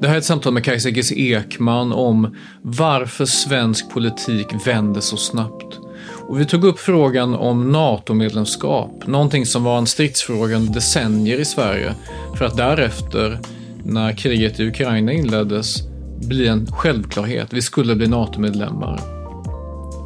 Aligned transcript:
Det 0.00 0.08
här 0.08 0.14
är 0.14 0.18
ett 0.18 0.24
samtal 0.24 0.52
med 0.52 0.64
Kajsa 0.64 0.88
Gisse 0.88 1.14
Ekman 1.14 1.92
om 1.92 2.36
varför 2.62 3.24
svensk 3.24 3.90
politik 3.90 4.46
vänder 4.66 5.00
så 5.00 5.16
snabbt. 5.16 5.78
Och 6.28 6.40
vi 6.40 6.46
tog 6.46 6.64
upp 6.64 6.78
frågan 6.78 7.34
om 7.34 7.72
NATO-medlemskap, 7.72 9.06
någonting 9.06 9.46
som 9.46 9.64
var 9.64 9.78
en 9.78 9.86
stridsfråga 9.86 10.56
under 10.56 10.74
decennier 10.74 11.40
i 11.40 11.44
Sverige, 11.44 11.94
för 12.38 12.44
att 12.44 12.56
därefter, 12.56 13.38
när 13.84 14.12
kriget 14.12 14.60
i 14.60 14.68
Ukraina 14.68 15.12
inleddes, 15.12 15.82
bli 16.28 16.48
en 16.48 16.66
självklarhet. 16.66 17.52
Vi 17.52 17.62
skulle 17.62 17.94
bli 17.94 18.06
NATO-medlemmar. 18.06 19.00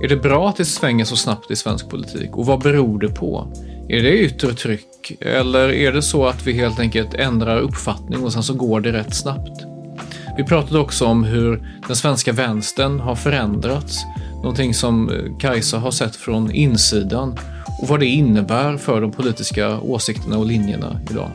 Är 0.02 0.08
det 0.08 0.16
bra 0.16 0.48
att 0.48 0.56
det 0.56 0.64
svänger 0.64 1.04
så 1.04 1.16
snabbt 1.16 1.50
i 1.50 1.56
svensk 1.56 1.90
politik? 1.90 2.36
Och 2.36 2.46
vad 2.46 2.60
beror 2.60 2.98
det 2.98 3.08
på? 3.08 3.52
Är 3.88 4.02
det 4.02 4.18
yttre 4.18 4.54
tryck? 4.54 5.16
Eller 5.20 5.72
är 5.72 5.92
det 5.92 6.02
så 6.02 6.26
att 6.26 6.46
vi 6.46 6.52
helt 6.52 6.80
enkelt 6.80 7.14
ändrar 7.14 7.60
uppfattning 7.60 8.24
och 8.24 8.32
sen 8.32 8.42
så 8.42 8.54
går 8.54 8.80
det 8.80 8.92
rätt 8.92 9.14
snabbt? 9.14 9.71
Vi 10.36 10.44
pratade 10.44 10.78
också 10.78 11.06
om 11.06 11.24
hur 11.24 11.62
den 11.86 11.96
svenska 11.96 12.32
vänstern 12.32 13.00
har 13.00 13.14
förändrats. 13.14 14.04
Någonting 14.34 14.74
som 14.74 15.08
eh, 15.10 15.38
Kajsa 15.38 15.78
har 15.78 15.90
sett 15.90 16.16
från 16.16 16.52
insidan 16.52 17.38
och 17.82 17.88
vad 17.88 18.00
det 18.00 18.06
innebär 18.06 18.76
för 18.76 19.00
de 19.00 19.12
politiska 19.12 19.80
åsikterna 19.80 20.38
och 20.38 20.46
linjerna 20.46 21.00
idag. 21.10 21.30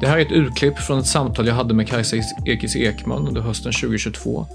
Det 0.00 0.06
här 0.06 0.18
är 0.18 0.22
ett 0.22 0.32
urklipp 0.32 0.78
från 0.78 0.98
ett 0.98 1.06
samtal 1.06 1.46
jag 1.46 1.54
hade 1.54 1.74
med 1.74 1.88
Kajsa 1.88 2.16
Ekis 2.46 2.76
Ekman 2.76 3.28
under 3.28 3.40
hösten 3.40 3.72
2022. 3.72 4.46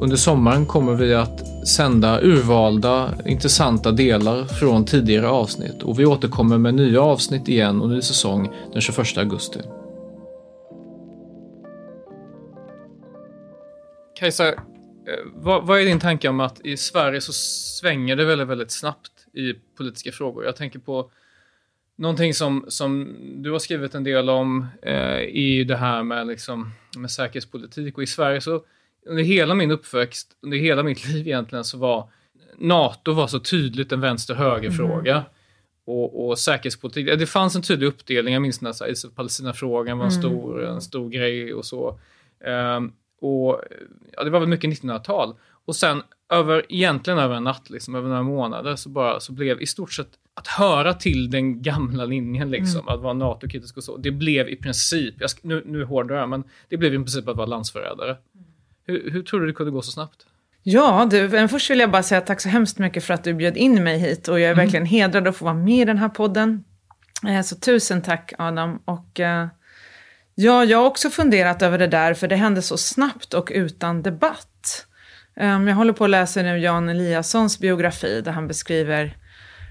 Under 0.00 0.16
sommaren 0.16 0.66
kommer 0.66 0.94
vi 0.94 1.14
att 1.14 1.68
sända 1.68 2.20
urvalda, 2.20 3.10
intressanta 3.26 3.92
delar 3.92 4.44
från 4.44 4.84
tidigare 4.84 5.28
avsnitt 5.28 5.82
och 5.82 5.98
vi 6.00 6.06
återkommer 6.06 6.58
med 6.58 6.74
nya 6.74 7.02
avsnitt 7.02 7.48
igen 7.48 7.80
och 7.82 7.88
ny 7.88 8.02
säsong 8.02 8.48
den 8.72 8.80
21 8.80 9.18
augusti. 9.18 9.58
Kajsa, 14.18 14.48
eh, 14.48 14.54
vad, 15.24 15.66
vad 15.66 15.80
är 15.80 15.84
din 15.84 16.00
tanke 16.00 16.28
om 16.28 16.40
att 16.40 16.60
i 16.60 16.76
Sverige 16.76 17.20
så 17.20 17.32
svänger 17.32 18.16
det 18.16 18.24
väldigt, 18.24 18.48
väldigt 18.48 18.70
snabbt 18.70 19.12
i 19.32 19.54
politiska 19.76 20.12
frågor? 20.12 20.44
Jag 20.44 20.56
tänker 20.56 20.78
på 20.78 21.10
någonting 21.96 22.34
som, 22.34 22.64
som 22.68 23.16
du 23.42 23.52
har 23.52 23.58
skrivit 23.58 23.94
en 23.94 24.04
del 24.04 24.30
om 24.30 24.66
eh, 24.82 25.20
i 25.20 25.64
det 25.64 25.76
här 25.76 26.02
med, 26.02 26.26
liksom, 26.26 26.72
med 26.96 27.10
säkerhetspolitik 27.10 27.96
och 27.96 28.02
i 28.02 28.06
Sverige 28.06 28.40
så 28.40 28.62
under 29.06 29.22
hela 29.22 29.54
min 29.54 29.70
uppväxt, 29.70 30.36
under 30.40 30.58
hela 30.58 30.82
mitt 30.82 31.08
liv 31.08 31.26
egentligen 31.26 31.64
så 31.64 31.78
var 31.78 32.10
NATO 32.56 33.12
var 33.12 33.26
så 33.26 33.40
tydligt 33.40 33.92
en 33.92 34.00
vänster-höger-fråga. 34.00 35.24
Och, 35.84 36.28
och 36.28 36.38
säkerhetspolitik, 36.38 37.06
det 37.18 37.26
fanns 37.26 37.56
en 37.56 37.62
tydlig 37.62 37.86
uppdelning, 37.86 38.34
jag 38.34 38.42
minns 38.42 38.60
när 38.60 38.90
Israel 38.90 39.14
Palestina-frågan 39.14 39.98
var 39.98 40.04
en, 40.04 40.12
stor, 40.12 40.64
en 40.64 40.80
stor 40.80 41.10
grej 41.10 41.54
och 41.54 41.64
så. 41.64 42.00
Ehm, 42.44 42.92
och 43.20 43.60
ja, 44.12 44.24
det 44.24 44.30
var 44.30 44.40
väl 44.40 44.48
mycket 44.48 44.82
1900-tal. 44.82 45.34
Och 45.64 45.76
sen 45.76 46.02
över, 46.28 46.66
egentligen 46.68 47.18
över 47.18 47.34
en 47.34 47.44
natt, 47.44 47.70
liksom, 47.70 47.94
över 47.94 48.08
några 48.08 48.22
månader, 48.22 48.76
så, 48.76 48.88
bara, 48.88 49.20
så 49.20 49.32
blev 49.32 49.62
i 49.62 49.66
stort 49.66 49.92
sett 49.92 50.08
att 50.34 50.46
höra 50.46 50.94
till 50.94 51.30
den 51.30 51.62
gamla 51.62 52.04
linjen, 52.04 52.50
liksom, 52.50 52.88
att 52.88 53.00
vara 53.00 53.12
NATO-kritisk 53.12 53.76
och 53.76 53.84
så, 53.84 53.96
det 53.96 54.10
blev 54.10 54.48
i 54.48 54.56
princip, 54.56 55.14
jag 55.18 55.30
nu, 55.42 55.62
nu 55.66 55.84
hårdrar 55.84 56.16
jag, 56.16 56.28
men 56.28 56.44
det 56.68 56.76
blev 56.76 56.94
i 56.94 56.96
princip 56.96 57.28
att 57.28 57.36
vara 57.36 57.46
landsförrädare. 57.46 58.16
Hur, 58.84 59.10
hur 59.10 59.22
tror 59.22 59.40
du 59.40 59.46
det 59.46 59.52
kunde 59.52 59.72
gå 59.72 59.82
så 59.82 59.90
snabbt? 59.90 60.26
Ja, 60.62 61.06
du, 61.10 61.28
men 61.28 61.48
först 61.48 61.70
vill 61.70 61.78
jag 61.78 61.90
bara 61.90 62.02
säga 62.02 62.20
tack 62.20 62.40
så 62.40 62.48
hemskt 62.48 62.78
mycket 62.78 63.04
för 63.04 63.14
att 63.14 63.24
du 63.24 63.34
bjöd 63.34 63.56
in 63.56 63.84
mig 63.84 63.98
hit 63.98 64.28
och 64.28 64.40
jag 64.40 64.50
är 64.50 64.54
verkligen 64.54 64.86
hedrad 64.86 65.28
att 65.28 65.36
få 65.36 65.44
vara 65.44 65.54
med 65.54 65.82
i 65.82 65.84
den 65.84 65.98
här 65.98 66.08
podden. 66.08 66.64
Eh, 67.28 67.42
Så 67.42 67.56
tusen 67.56 68.02
tack 68.02 68.32
Adam. 68.38 68.82
Och 68.84 69.20
eh, 69.20 69.46
ja, 70.40 70.64
jag 70.64 70.78
har 70.78 70.86
också 70.86 71.10
funderat 71.10 71.62
över 71.62 71.78
det 71.78 71.86
där, 71.86 72.14
för 72.14 72.28
det 72.28 72.36
hände 72.36 72.62
så 72.62 72.76
snabbt 72.76 73.34
och 73.34 73.50
utan 73.54 74.02
debatt. 74.02 74.86
Ehm, 75.36 75.68
jag 75.68 75.76
håller 75.76 75.92
på 75.92 76.04
att 76.04 76.10
läsa 76.10 76.42
nu 76.42 76.58
Jan 76.58 76.88
Eliassons 76.88 77.58
biografi 77.58 78.20
där 78.20 78.32
han 78.32 78.48
beskriver 78.48 79.16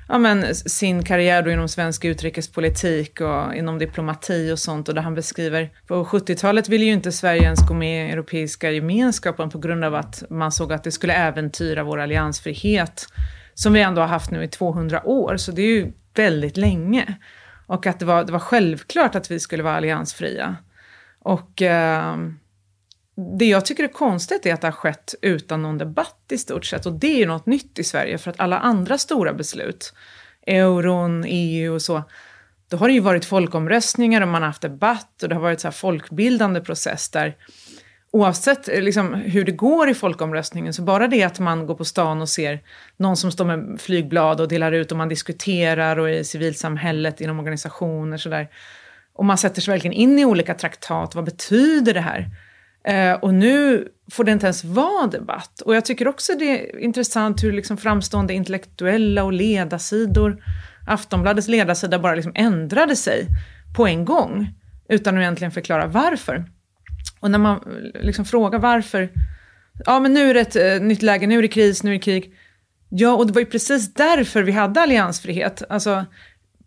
ja, 0.07 0.17
men, 0.17 0.55
sin 0.55 1.03
karriär 1.03 1.41
då 1.41 1.51
inom 1.51 1.67
svensk 1.67 2.05
utrikespolitik 2.05 3.21
och 3.21 3.55
inom 3.55 3.79
diplomati 3.79 4.51
och 4.51 4.59
sånt. 4.59 4.89
Och 4.89 4.95
där 4.95 5.01
han 5.01 5.15
beskriver, 5.15 5.69
på 5.87 6.03
70-talet 6.03 6.69
ville 6.69 6.85
ju 6.85 6.93
inte 6.93 7.11
Sverige 7.11 7.43
ens 7.43 7.67
gå 7.67 7.73
med 7.73 8.09
i 8.09 8.11
Europeiska 8.11 8.71
gemenskapen 8.71 9.49
på 9.49 9.59
grund 9.59 9.83
av 9.83 9.95
att 9.95 10.23
man 10.29 10.51
såg 10.51 10.73
att 10.73 10.83
det 10.83 10.91
skulle 10.91 11.13
äventyra 11.13 11.83
vår 11.83 11.99
alliansfrihet, 11.99 13.07
som 13.53 13.73
vi 13.73 13.81
ändå 13.81 14.01
har 14.01 14.07
haft 14.07 14.31
nu 14.31 14.43
i 14.43 14.47
200 14.47 15.07
år. 15.07 15.37
Så 15.37 15.51
det 15.51 15.61
är 15.61 15.75
ju 15.75 15.91
väldigt 16.15 16.57
länge. 16.57 17.17
Och 17.67 17.87
att 17.87 17.99
det 17.99 18.05
var, 18.05 18.23
det 18.23 18.31
var 18.31 18.39
självklart 18.39 19.15
att 19.15 19.31
vi 19.31 19.39
skulle 19.39 19.63
vara 19.63 19.77
alliansfria. 19.77 20.55
Och 21.19 21.61
eh, 21.61 22.17
det 23.39 23.45
jag 23.45 23.65
tycker 23.65 23.83
är 23.83 23.87
konstigt 23.87 24.45
är 24.45 24.53
att 24.53 24.61
det 24.61 24.67
har 24.67 24.71
skett 24.71 25.15
utan 25.21 25.61
någon 25.61 25.77
debatt 25.77 26.25
i 26.31 26.37
stort 26.37 26.65
sett. 26.65 26.85
Och 26.85 26.93
det 26.93 27.07
är 27.07 27.17
ju 27.17 27.25
något 27.25 27.45
nytt 27.45 27.79
i 27.79 27.83
Sverige, 27.83 28.17
för 28.17 28.31
att 28.31 28.39
alla 28.39 28.59
andra 28.59 28.97
stora 28.97 29.33
beslut, 29.33 29.93
euron, 30.47 31.25
EU 31.27 31.73
och 31.73 31.81
så, 31.81 32.03
då 32.69 32.77
har 32.77 32.87
det 32.87 32.93
ju 32.93 32.99
varit 32.99 33.25
folkomröstningar 33.25 34.21
och 34.21 34.27
man 34.27 34.41
har 34.41 34.47
haft 34.47 34.61
debatt 34.61 35.23
och 35.23 35.29
det 35.29 35.35
har 35.35 35.41
varit 35.41 35.59
så 35.59 35.67
här 35.67 35.73
folkbildande 35.73 36.61
process 36.61 37.09
där 37.09 37.35
oavsett 38.11 38.69
eh, 38.69 38.81
liksom, 38.81 39.13
hur 39.13 39.43
det 39.43 39.51
går 39.51 39.89
i 39.89 39.93
folkomröstningen, 39.93 40.73
så 40.73 40.81
bara 40.81 41.07
det 41.07 41.23
att 41.23 41.39
man 41.39 41.67
går 41.67 41.75
på 41.75 41.85
stan 41.85 42.21
och 42.21 42.29
ser 42.29 42.59
någon 42.97 43.17
som 43.17 43.31
står 43.31 43.45
med 43.45 43.81
flygblad 43.81 44.41
och 44.41 44.47
delar 44.47 44.71
ut 44.71 44.91
och 44.91 44.97
man 44.97 45.09
diskuterar 45.09 45.99
och 45.99 46.09
i 46.09 46.23
civilsamhället, 46.23 47.21
inom 47.21 47.39
organisationer 47.39 48.17
sådär. 48.17 48.47
Och 49.13 49.25
man 49.25 49.37
sätter 49.37 49.61
sig 49.61 49.71
verkligen 49.71 49.93
in 49.93 50.19
i 50.19 50.25
olika 50.25 50.53
traktat. 50.53 51.15
Vad 51.15 51.25
betyder 51.25 51.93
det 51.93 52.01
här? 52.01 52.29
Eh, 52.87 53.13
och 53.13 53.33
nu 53.33 53.87
får 54.11 54.23
det 54.23 54.31
inte 54.31 54.45
ens 54.45 54.63
vara 54.63 55.07
debatt. 55.07 55.61
Och 55.61 55.75
jag 55.75 55.85
tycker 55.85 56.07
också 56.07 56.33
det 56.39 56.45
är 56.45 56.79
intressant 56.79 57.43
hur 57.43 57.51
liksom 57.51 57.77
framstående 57.77 58.33
intellektuella 58.33 59.23
och 59.23 59.33
ledarsidor, 59.33 60.43
Aftonbladets 60.87 61.47
ledarsida 61.47 61.99
bara 61.99 62.15
liksom 62.15 62.31
ändrade 62.35 62.95
sig 62.95 63.27
på 63.75 63.87
en 63.87 64.05
gång, 64.05 64.53
utan 64.89 65.17
att 65.17 65.21
egentligen 65.21 65.51
förklara 65.51 65.87
varför. 65.87 66.45
Och 67.19 67.31
när 67.31 67.39
man 67.39 67.59
liksom 67.93 68.25
frågar 68.25 68.59
varför, 68.59 69.09
ja 69.85 69.99
men 69.99 70.13
nu 70.13 70.29
är 70.29 70.33
det 70.33 70.39
ett 70.39 70.55
eh, 70.55 70.87
nytt 70.87 71.01
läge, 71.01 71.27
nu 71.27 71.37
är 71.37 71.41
det 71.41 71.47
kris, 71.47 71.83
nu 71.83 71.89
är 71.89 71.93
det 71.93 71.99
krig. 71.99 72.33
Ja, 72.89 73.15
och 73.15 73.27
det 73.27 73.33
var 73.33 73.39
ju 73.39 73.45
precis 73.45 73.93
därför 73.93 74.43
vi 74.43 74.51
hade 74.51 74.81
alliansfrihet. 74.81 75.63
Alltså, 75.69 76.05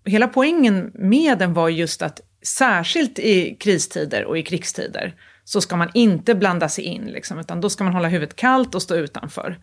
hela 0.04 0.28
poängen 0.28 0.90
med 0.94 1.38
den 1.38 1.54
var 1.54 1.68
just 1.68 2.02
att 2.02 2.20
särskilt 2.42 3.18
i 3.18 3.56
kristider 3.60 4.24
och 4.24 4.38
i 4.38 4.42
krigstider 4.42 5.14
så 5.44 5.60
ska 5.60 5.76
man 5.76 5.90
inte 5.94 6.34
blanda 6.34 6.68
sig 6.68 6.84
in, 6.84 7.06
liksom, 7.06 7.38
utan 7.38 7.60
då 7.60 7.70
ska 7.70 7.84
man 7.84 7.92
hålla 7.92 8.08
huvudet 8.08 8.36
kallt 8.36 8.74
och 8.74 8.82
stå 8.82 8.94
utanför. 8.94 9.58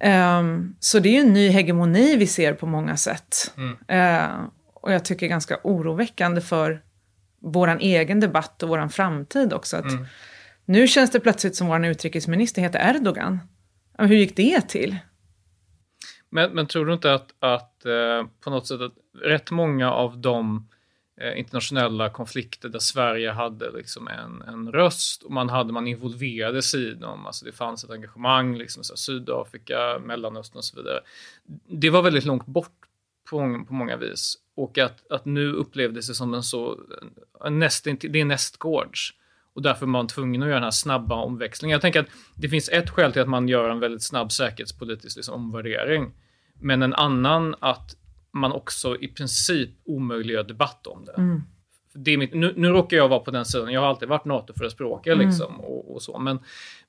Ehm, 0.00 0.74
så 0.80 0.98
det 0.98 1.08
är 1.08 1.12
ju 1.12 1.20
en 1.20 1.32
ny 1.32 1.48
hegemoni 1.48 2.16
vi 2.16 2.26
ser 2.26 2.52
på 2.52 2.66
många 2.66 2.96
sätt. 2.96 3.54
Eh, 3.88 4.26
och 4.74 4.92
jag 4.92 5.04
tycker 5.04 5.26
ganska 5.26 5.58
oroväckande 5.62 6.40
för 6.40 6.82
vår 7.46 7.78
egen 7.80 8.20
debatt 8.20 8.62
och 8.62 8.68
vår 8.68 8.88
framtid 8.88 9.52
också. 9.52 9.76
Att 9.76 9.92
Nu 10.64 10.88
känns 10.88 11.10
det 11.10 11.20
plötsligt 11.20 11.56
som 11.56 11.66
vår 11.66 11.86
utrikesminister 11.86 12.62
heter 12.62 12.96
Erdogan. 12.96 13.38
Hur 13.98 14.16
gick 14.16 14.36
det 14.36 14.60
till? 14.60 14.96
Men, 16.30 16.50
men 16.52 16.66
tror 16.66 16.86
du 16.86 16.92
inte 16.92 17.14
att, 17.14 17.34
att 17.38 17.84
eh, 17.84 18.26
på 18.40 18.50
något 18.50 18.66
sätt 18.66 18.80
att 18.80 18.94
rätt 19.22 19.50
många 19.50 19.92
av 19.92 20.18
de 20.18 20.68
eh, 21.20 21.38
internationella 21.38 22.10
konflikter 22.10 22.68
där 22.68 22.78
Sverige 22.78 23.30
hade 23.30 23.70
liksom 23.70 24.08
en, 24.08 24.42
en 24.42 24.72
röst 24.72 25.22
och 25.22 25.32
man, 25.32 25.48
hade, 25.48 25.72
man 25.72 25.86
involverade 25.86 26.62
sig 26.62 26.88
i 26.88 26.94
dem, 26.94 27.26
alltså 27.26 27.44
det 27.44 27.52
fanns 27.52 27.84
ett 27.84 27.90
engagemang, 27.90 28.56
liksom 28.56 28.84
så 28.84 28.96
Sydafrika, 28.96 29.98
Mellanöstern 30.04 30.58
och 30.58 30.64
så 30.64 30.76
vidare. 30.76 31.00
Det 31.68 31.90
var 31.90 32.02
väldigt 32.02 32.24
långt 32.24 32.46
bort 32.46 32.86
på, 33.30 33.64
på 33.68 33.74
många 33.74 33.96
vis 33.96 34.38
och 34.56 34.78
att, 34.78 35.10
att 35.10 35.24
nu 35.24 35.52
upplevdes 35.52 36.08
det 36.08 36.14
som 36.14 36.34
en 36.34 36.42
så, 36.42 36.80
en 37.44 37.58
näst, 37.58 37.84
det 37.84 38.20
är 38.20 38.24
nästgårds 38.24 39.14
och 39.54 39.62
därför 39.62 39.86
är 39.86 39.88
man 39.88 40.06
tvungen 40.06 40.42
att 40.42 40.48
göra 40.48 40.56
den 40.56 40.64
här 40.64 40.70
snabba 40.70 41.14
omväxlingen. 41.14 41.72
Jag 41.72 41.80
tänker 41.80 42.00
att 42.00 42.06
det 42.34 42.48
finns 42.48 42.68
ett 42.68 42.90
skäl 42.90 43.12
till 43.12 43.22
att 43.22 43.28
man 43.28 43.48
gör 43.48 43.70
en 43.70 43.80
väldigt 43.80 44.02
snabb 44.02 44.32
säkerhetspolitisk 44.32 45.16
liksom, 45.16 45.34
omvärdering, 45.34 46.12
men 46.60 46.82
en 46.82 46.94
annan 46.94 47.54
att 47.60 47.96
man 48.32 48.52
också 48.52 48.96
i 49.00 49.08
princip 49.08 49.70
omöjliggör 49.84 50.44
debatt 50.44 50.86
om 50.86 51.04
det. 51.04 51.12
Mm. 51.12 51.42
det 51.94 52.16
mitt, 52.16 52.34
nu, 52.34 52.54
nu 52.56 52.68
råkar 52.68 52.96
jag 52.96 53.08
vara 53.08 53.20
på 53.20 53.30
den 53.30 53.44
sidan, 53.44 53.72
jag 53.72 53.80
har 53.80 53.88
alltid 53.88 54.08
varit 54.08 54.24
NATO-förespråkare 54.24 55.14
mm. 55.14 55.26
liksom, 55.26 55.60
och, 55.60 55.94
och, 55.94 56.02
så, 56.02 56.18
men, 56.18 56.38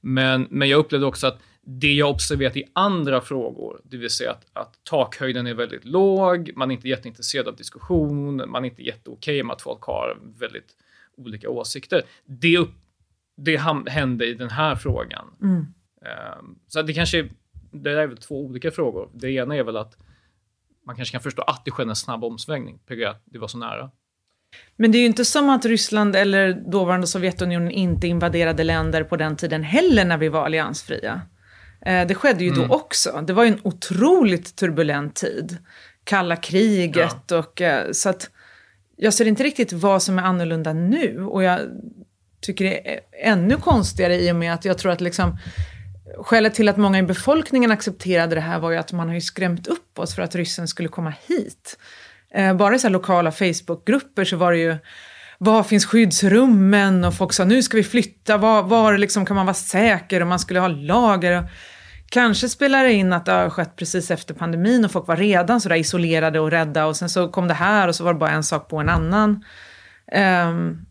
men, 0.01 0.47
men 0.49 0.69
jag 0.69 0.79
upplevde 0.79 1.07
också 1.07 1.27
att 1.27 1.39
det 1.69 1.93
jag 1.93 2.09
observerat 2.09 2.57
i 2.57 2.63
andra 2.73 3.21
frågor, 3.21 3.81
det 3.83 3.97
vill 3.97 4.09
säga 4.09 4.31
att, 4.31 4.45
att 4.53 4.83
takhöjden 4.83 5.47
är 5.47 5.53
väldigt 5.53 5.85
låg, 5.85 6.51
man 6.55 6.71
är 6.71 6.75
inte 6.75 6.89
jätteintresserad 6.89 7.47
av 7.47 7.55
diskussion, 7.55 8.49
man 8.49 8.65
är 8.65 8.69
inte 8.69 8.83
jätteokej 8.83 9.43
med 9.43 9.53
att 9.53 9.61
folk 9.61 9.81
har 9.81 10.17
väldigt 10.39 10.75
olika 11.17 11.49
åsikter. 11.49 12.01
Det, 12.25 12.57
upp, 12.57 12.73
det 13.37 13.57
hände 13.87 14.25
i 14.25 14.33
den 14.33 14.49
här 14.49 14.75
frågan. 14.75 15.25
Mm. 15.41 15.55
Um, 15.57 16.59
så 16.67 16.81
det 16.81 16.93
kanske 16.93 17.29
det 17.71 17.91
är 17.91 18.07
väl 18.07 18.17
två 18.17 18.45
olika 18.45 18.71
frågor. 18.71 19.09
Det 19.13 19.31
ena 19.31 19.55
är 19.55 19.63
väl 19.63 19.77
att 19.77 19.97
man 20.85 20.95
kanske 20.95 21.11
kan 21.11 21.21
förstå 21.21 21.41
att 21.41 21.65
det 21.65 21.71
skedde 21.71 21.91
en 21.91 21.95
snabb 21.95 22.23
omsvängning, 22.23 22.79
på 22.85 22.93
att 23.07 23.21
det 23.25 23.39
var 23.39 23.47
så 23.47 23.57
nära. 23.57 23.91
Men 24.75 24.91
det 24.91 24.97
är 24.97 24.99
ju 24.99 25.05
inte 25.05 25.25
som 25.25 25.49
att 25.49 25.65
Ryssland 25.65 26.15
eller 26.15 26.53
dåvarande 26.53 27.07
Sovjetunionen 27.07 27.71
inte 27.71 28.07
invaderade 28.07 28.63
länder 28.63 29.03
på 29.03 29.17
den 29.17 29.35
tiden 29.35 29.63
heller 29.63 30.05
när 30.05 30.17
vi 30.17 30.29
var 30.29 30.45
alliansfria. 30.45 31.21
Eh, 31.87 32.07
det 32.07 32.15
skedde 32.15 32.43
ju 32.43 32.49
mm. 32.49 32.67
då 32.67 32.75
också. 32.75 33.23
Det 33.27 33.33
var 33.33 33.43
ju 33.43 33.49
en 33.49 33.59
otroligt 33.63 34.55
turbulent 34.55 35.15
tid. 35.15 35.57
Kalla 36.03 36.35
kriget 36.35 37.23
ja. 37.27 37.37
och 37.37 37.61
eh, 37.61 37.91
så 37.91 38.09
att 38.09 38.29
jag 38.95 39.13
ser 39.13 39.25
inte 39.25 39.43
riktigt 39.43 39.73
vad 39.73 40.03
som 40.03 40.19
är 40.19 40.23
annorlunda 40.23 40.73
nu 40.73 41.23
och 41.23 41.43
jag 41.43 41.59
tycker 42.41 42.65
det 42.65 42.93
är 42.93 42.99
ännu 43.23 43.55
konstigare 43.55 44.15
i 44.15 44.31
och 44.31 44.35
med 44.35 44.53
att 44.53 44.65
jag 44.65 44.77
tror 44.77 44.91
att 44.91 45.01
liksom 45.01 45.37
Skälet 46.17 46.53
till 46.53 46.69
att 46.69 46.77
många 46.77 46.99
i 46.99 47.03
befolkningen 47.03 47.71
accepterade 47.71 48.35
det 48.35 48.41
här 48.41 48.59
var 48.59 48.71
ju 48.71 48.77
att 48.77 48.93
man 48.93 49.07
har 49.07 49.15
ju 49.15 49.21
skrämt 49.21 49.67
upp 49.67 49.99
oss 49.99 50.15
för 50.15 50.21
att 50.21 50.35
ryssen 50.35 50.67
skulle 50.67 50.89
komma 50.89 51.13
hit. 51.27 51.77
Eh, 52.33 52.53
bara 52.53 52.75
i 52.75 52.79
så 52.79 52.89
lokala 52.89 53.31
Facebookgrupper 53.31 54.25
så 54.25 54.37
var 54.37 54.51
det 54.51 54.57
ju 54.57 54.77
var 55.37 55.63
finns 55.63 55.85
skyddsrummen? 55.85 57.05
Och 57.05 57.13
folk 57.13 57.33
sa 57.33 57.43
nu 57.43 57.63
ska 57.63 57.77
vi 57.77 57.83
flytta, 57.83 58.37
var, 58.37 58.63
var 58.63 58.97
liksom 58.97 59.25
kan 59.25 59.35
man 59.35 59.45
vara 59.45 59.53
säker? 59.53 60.21
Och 60.21 60.27
man 60.27 60.39
skulle 60.39 60.59
ha 60.59 60.67
lager. 60.67 61.49
Kanske 62.09 62.50
spelar 62.50 62.83
det 62.83 62.94
in 62.94 63.13
att 63.13 63.25
det 63.25 63.31
har 63.31 63.50
skett 63.50 63.75
precis 63.75 64.12
efter 64.12 64.33
pandemin 64.33 64.86
och 64.86 64.92
folk 64.92 65.07
var 65.07 65.18
redan 65.18 65.62
sådär 65.62 65.75
isolerade 65.75 66.39
och 66.39 66.51
rädda 66.51 66.86
och 66.86 66.98
sen 66.98 67.09
så 67.09 67.27
kom 67.27 67.48
det 67.48 67.54
här 67.54 67.88
och 67.88 67.95
så 67.95 68.04
var 68.04 68.13
det 68.13 68.19
bara 68.19 68.31
en 68.31 68.44
sak 68.44 68.69
på 68.69 68.77
en 68.77 68.89
annan. 68.89 69.30
Um, 70.50 70.86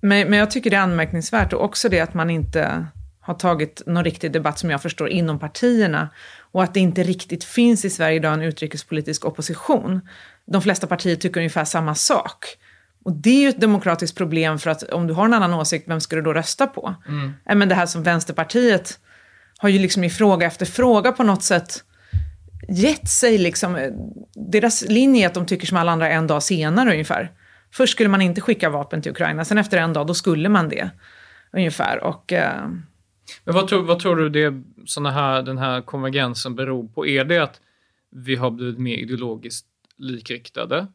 men, 0.00 0.30
men 0.30 0.32
jag 0.32 0.50
tycker 0.50 0.70
det 0.70 0.76
är 0.76 0.80
anmärkningsvärt 0.80 1.52
och 1.52 1.64
också 1.64 1.88
det 1.88 2.00
att 2.00 2.14
man 2.14 2.30
inte 2.30 2.86
har 3.20 3.34
tagit 3.34 3.82
någon 3.86 4.04
riktig 4.04 4.32
debatt 4.32 4.58
som 4.58 4.70
jag 4.70 4.82
förstår 4.82 5.08
inom 5.08 5.38
partierna 5.38 6.08
och 6.52 6.62
att 6.62 6.74
det 6.74 6.80
inte 6.80 7.02
riktigt 7.02 7.44
finns 7.44 7.84
i 7.84 7.90
Sverige 7.90 8.16
idag 8.16 8.34
en 8.34 8.42
utrikespolitisk 8.42 9.24
opposition. 9.24 10.00
De 10.46 10.62
flesta 10.62 10.86
partier 10.86 11.16
tycker 11.16 11.40
ungefär 11.40 11.64
samma 11.64 11.94
sak. 11.94 12.46
Och 13.04 13.12
det 13.12 13.30
är 13.30 13.40
ju 13.40 13.48
ett 13.48 13.60
demokratiskt 13.60 14.16
problem 14.16 14.58
för 14.58 14.70
att 14.70 14.82
om 14.82 15.06
du 15.06 15.14
har 15.14 15.24
en 15.24 15.34
annan 15.34 15.54
åsikt, 15.54 15.88
vem 15.88 16.00
ska 16.00 16.16
du 16.16 16.22
då 16.22 16.32
rösta 16.32 16.66
på? 16.66 16.94
Mm. 17.08 17.32
Men 17.58 17.68
det 17.68 17.74
här 17.74 17.86
som 17.86 18.02
Vänsterpartiet 18.02 18.98
har 19.58 19.68
ju 19.68 19.78
liksom 19.78 20.04
i 20.04 20.10
fråga 20.10 20.46
efter 20.46 20.66
fråga 20.66 21.12
på 21.12 21.22
något 21.22 21.42
sätt 21.42 21.84
gett 22.68 23.08
sig 23.08 23.38
liksom, 23.38 23.76
eh, 23.76 23.92
deras 24.34 24.82
linje 24.88 25.24
är 25.24 25.26
att 25.26 25.34
de 25.34 25.46
tycker 25.46 25.66
som 25.66 25.76
alla 25.76 25.92
andra 25.92 26.08
en 26.08 26.26
dag 26.26 26.42
senare 26.42 26.90
ungefär. 26.90 27.32
Först 27.70 27.92
skulle 27.92 28.08
man 28.08 28.22
inte 28.22 28.40
skicka 28.40 28.70
vapen 28.70 29.02
till 29.02 29.12
Ukraina, 29.12 29.44
sen 29.44 29.58
efter 29.58 29.78
en 29.78 29.92
dag 29.92 30.06
då 30.06 30.14
skulle 30.14 30.48
man 30.48 30.68
det. 30.68 30.90
Ungefär. 31.52 32.04
Och, 32.04 32.32
eh... 32.32 32.68
Men 33.44 33.54
vad 33.54 33.68
tror, 33.68 33.82
vad 33.82 33.98
tror 33.98 34.16
du 34.16 34.28
det, 34.28 34.62
såna 34.86 35.10
här, 35.10 35.42
den 35.42 35.58
här 35.58 35.82
konvergensen 35.82 36.54
beror 36.54 36.88
på? 36.88 37.06
Är 37.06 37.24
det 37.24 37.38
att 37.38 37.60
vi 38.10 38.36
har 38.36 38.50
blivit 38.50 38.78
mer 38.78 38.96
ideologiskt 38.96 39.66
likriktade? 39.98 40.86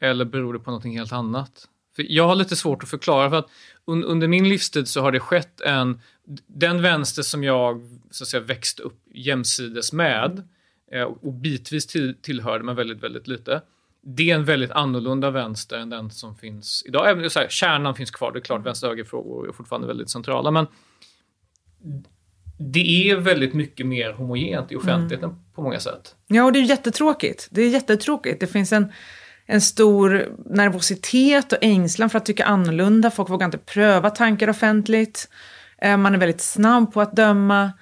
Eller 0.00 0.24
beror 0.24 0.52
det 0.52 0.58
på 0.58 0.70
någonting 0.70 0.98
helt 0.98 1.12
annat? 1.12 1.68
För 1.96 2.06
jag 2.08 2.28
har 2.28 2.34
lite 2.34 2.56
svårt 2.56 2.82
att 2.82 2.88
förklara, 2.88 3.30
för 3.30 3.36
att 3.36 3.50
un, 3.84 4.04
under 4.04 4.28
min 4.28 4.48
livstid 4.48 4.88
så 4.88 5.00
har 5.00 5.12
det 5.12 5.20
skett 5.20 5.60
en... 5.60 6.00
Den 6.46 6.82
vänster 6.82 7.22
som 7.22 7.44
jag 7.44 7.80
så 8.10 8.24
att 8.24 8.28
säga, 8.28 8.42
växte 8.42 8.82
upp 8.82 9.00
jämsides 9.14 9.92
med 9.92 10.48
eh, 10.92 11.02
och 11.02 11.32
bitvis 11.32 11.86
till, 11.86 12.14
tillhörde, 12.22 12.64
men 12.64 12.76
väldigt, 12.76 13.02
väldigt 13.02 13.28
lite. 13.28 13.62
Det 14.02 14.30
är 14.30 14.34
en 14.34 14.44
väldigt 14.44 14.70
annorlunda 14.70 15.30
vänster 15.30 15.78
än 15.78 15.90
den 15.90 16.10
som 16.10 16.36
finns 16.36 16.82
idag. 16.86 17.10
Även 17.10 17.30
så 17.30 17.38
här, 17.38 17.48
kärnan 17.48 17.94
finns 17.94 18.10
kvar, 18.10 18.32
det 18.32 18.38
är 18.38 18.40
klart 18.40 18.66
vänster-höger-frågor 18.66 19.48
är 19.48 19.52
fortfarande 19.52 19.86
väldigt 19.86 20.10
centrala, 20.10 20.50
men 20.50 20.66
det 22.58 23.10
är 23.10 23.16
väldigt 23.16 23.54
mycket 23.54 23.86
mer 23.86 24.12
homogent 24.12 24.72
i 24.72 24.76
offentligheten 24.76 25.30
mm. 25.30 25.42
på 25.54 25.62
många 25.62 25.80
sätt. 25.80 26.14
Ja, 26.26 26.44
och 26.44 26.52
det 26.52 26.58
är 26.58 26.62
jättetråkigt. 26.62 27.48
Det 27.50 27.62
är 27.62 27.68
jättetråkigt. 27.68 28.40
Det 28.40 28.46
finns 28.46 28.72
en 28.72 28.92
en 29.46 29.60
stor 29.60 30.28
nervositet 30.46 31.52
och 31.52 31.58
ängslan 31.60 32.10
för 32.10 32.18
att 32.18 32.26
tycka 32.26 32.44
annorlunda. 32.44 33.10
Folk 33.10 33.30
vågar 33.30 33.44
inte 33.44 33.58
pröva 33.58 34.10
tankar 34.10 34.48
offentligt. 34.48 35.28
Eh, 35.82 35.96
man 35.96 36.14
är 36.14 36.18
väldigt 36.18 36.40
snabb 36.40 36.92
på 36.92 37.00
att 37.00 37.16
döma. 37.16 37.72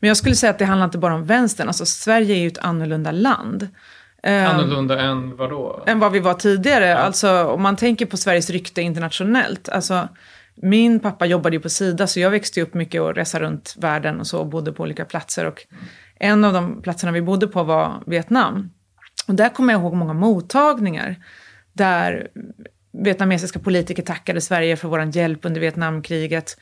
Men 0.00 0.08
jag 0.08 0.16
skulle 0.16 0.34
säga 0.34 0.50
att 0.50 0.58
det 0.58 0.64
handlar 0.64 0.84
inte 0.84 0.98
bara 0.98 1.14
om 1.14 1.24
vänstern. 1.24 1.68
Alltså 1.68 1.86
Sverige 1.86 2.34
är 2.34 2.38
ju 2.38 2.46
ett 2.46 2.58
annorlunda 2.58 3.10
land. 3.10 3.68
Eh, 4.22 4.54
annorlunda 4.54 5.00
än 5.00 5.36
vad 5.36 5.50
då? 5.50 5.84
Än 5.86 5.98
vad 5.98 6.12
vi 6.12 6.20
var 6.20 6.34
tidigare. 6.34 6.86
Ja. 6.86 6.96
Alltså 6.96 7.44
om 7.44 7.62
man 7.62 7.76
tänker 7.76 8.06
på 8.06 8.16
Sveriges 8.16 8.50
rykte 8.50 8.82
internationellt. 8.82 9.68
Alltså, 9.68 10.08
min 10.54 11.00
pappa 11.00 11.26
jobbade 11.26 11.56
ju 11.56 11.60
på 11.60 11.68
Sida 11.68 12.06
så 12.06 12.20
jag 12.20 12.30
växte 12.30 12.62
upp 12.62 12.74
mycket 12.74 13.00
och 13.00 13.14
resa 13.14 13.40
runt 13.40 13.74
världen 13.78 14.20
och 14.20 14.26
så 14.26 14.38
och 14.38 14.46
bodde 14.46 14.72
på 14.72 14.82
olika 14.82 15.04
platser. 15.04 15.46
Och 15.46 15.66
en 16.18 16.44
av 16.44 16.52
de 16.52 16.82
platserna 16.82 17.12
vi 17.12 17.22
bodde 17.22 17.46
på 17.46 17.62
var 17.62 18.02
Vietnam. 18.06 18.70
Och 19.26 19.34
där 19.34 19.48
kommer 19.48 19.72
jag 19.72 19.82
ihåg 19.82 19.94
många 19.94 20.12
mottagningar 20.12 21.16
där 21.72 22.28
vietnamesiska 22.92 23.58
politiker 23.58 24.02
tackade 24.02 24.40
Sverige 24.40 24.76
för 24.76 24.88
vår 24.88 25.16
hjälp 25.16 25.44
under 25.44 25.60
Vietnamkriget. 25.60 26.56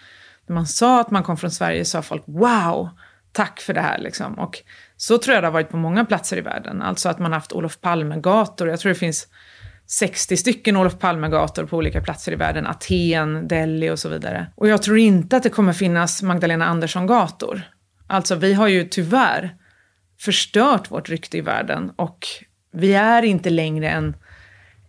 När 0.46 0.54
man 0.54 0.66
sa 0.66 1.00
att 1.00 1.10
man 1.10 1.22
kom 1.22 1.36
från 1.36 1.50
Sverige 1.50 1.84
sa 1.84 2.02
folk 2.02 2.22
wow, 2.26 2.88
tack 3.32 3.60
för 3.60 3.74
det 3.74 3.80
här. 3.80 3.98
Liksom. 3.98 4.38
Och 4.38 4.58
så 4.96 5.18
tror 5.18 5.34
jag 5.34 5.42
det 5.42 5.46
har 5.46 5.52
varit 5.52 5.70
på 5.70 5.76
många 5.76 6.04
platser 6.04 6.36
i 6.36 6.40
världen. 6.40 6.82
Alltså 6.82 7.08
att 7.08 7.18
man 7.18 7.32
har 7.32 7.38
haft 7.38 7.52
Olof 7.52 7.80
Palme-gator. 7.80 8.68
Jag 8.68 8.80
tror 8.80 8.92
det 8.92 8.98
finns 8.98 9.26
60 9.86 10.36
stycken 10.36 10.76
Olof 10.76 10.98
Palme-gator 10.98 11.64
på 11.66 11.76
olika 11.76 12.00
platser 12.00 12.32
i 12.32 12.36
världen. 12.36 12.66
Aten, 12.66 13.48
Delhi 13.48 13.90
och 13.90 13.98
så 13.98 14.08
vidare. 14.08 14.46
Och 14.54 14.68
jag 14.68 14.82
tror 14.82 14.98
inte 14.98 15.36
att 15.36 15.42
det 15.42 15.48
kommer 15.48 15.72
finnas 15.72 16.22
Magdalena 16.22 16.66
Andersson-gator. 16.66 17.62
Alltså 18.06 18.34
vi 18.34 18.54
har 18.54 18.68
ju 18.68 18.84
tyvärr 18.84 19.54
förstört 20.20 20.90
vårt 20.90 21.08
rykte 21.08 21.38
i 21.38 21.40
världen 21.40 21.92
och 21.96 22.26
vi 22.72 22.94
är 22.94 23.22
inte 23.22 23.50
längre 23.50 23.88
en, 23.88 24.16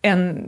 en 0.02 0.48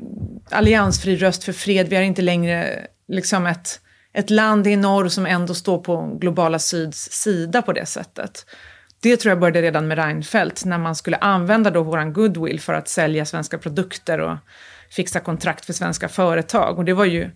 alliansfri 0.49 1.15
röst 1.15 1.43
för 1.43 1.53
fred. 1.53 1.87
Vi 1.89 1.95
är 1.95 2.01
inte 2.01 2.21
längre 2.21 2.87
liksom 3.07 3.45
ett, 3.45 3.81
ett 4.13 4.29
land 4.29 4.67
i 4.67 4.75
norr 4.75 5.07
som 5.07 5.25
ändå 5.25 5.53
står 5.53 5.77
på 5.77 6.17
globala 6.21 6.59
syds 6.59 7.11
sida 7.11 7.61
på 7.61 7.73
det 7.73 7.85
sättet. 7.85 8.45
Det 8.99 9.17
tror 9.17 9.29
jag 9.29 9.39
började 9.39 9.61
redan 9.61 9.87
med 9.87 9.97
Reinfeldt, 9.97 10.65
när 10.65 10.77
man 10.77 10.95
skulle 10.95 11.17
använda 11.17 11.71
då 11.71 11.83
våran 11.83 12.13
goodwill 12.13 12.59
för 12.59 12.73
att 12.73 12.87
sälja 12.87 13.25
svenska 13.25 13.57
produkter 13.57 14.19
och 14.19 14.37
fixa 14.89 15.19
kontrakt 15.19 15.65
för 15.65 15.73
svenska 15.73 16.09
företag. 16.09 16.77
Och 16.77 16.85
det 16.85 16.93
var 16.93 17.05
ju 17.05 17.29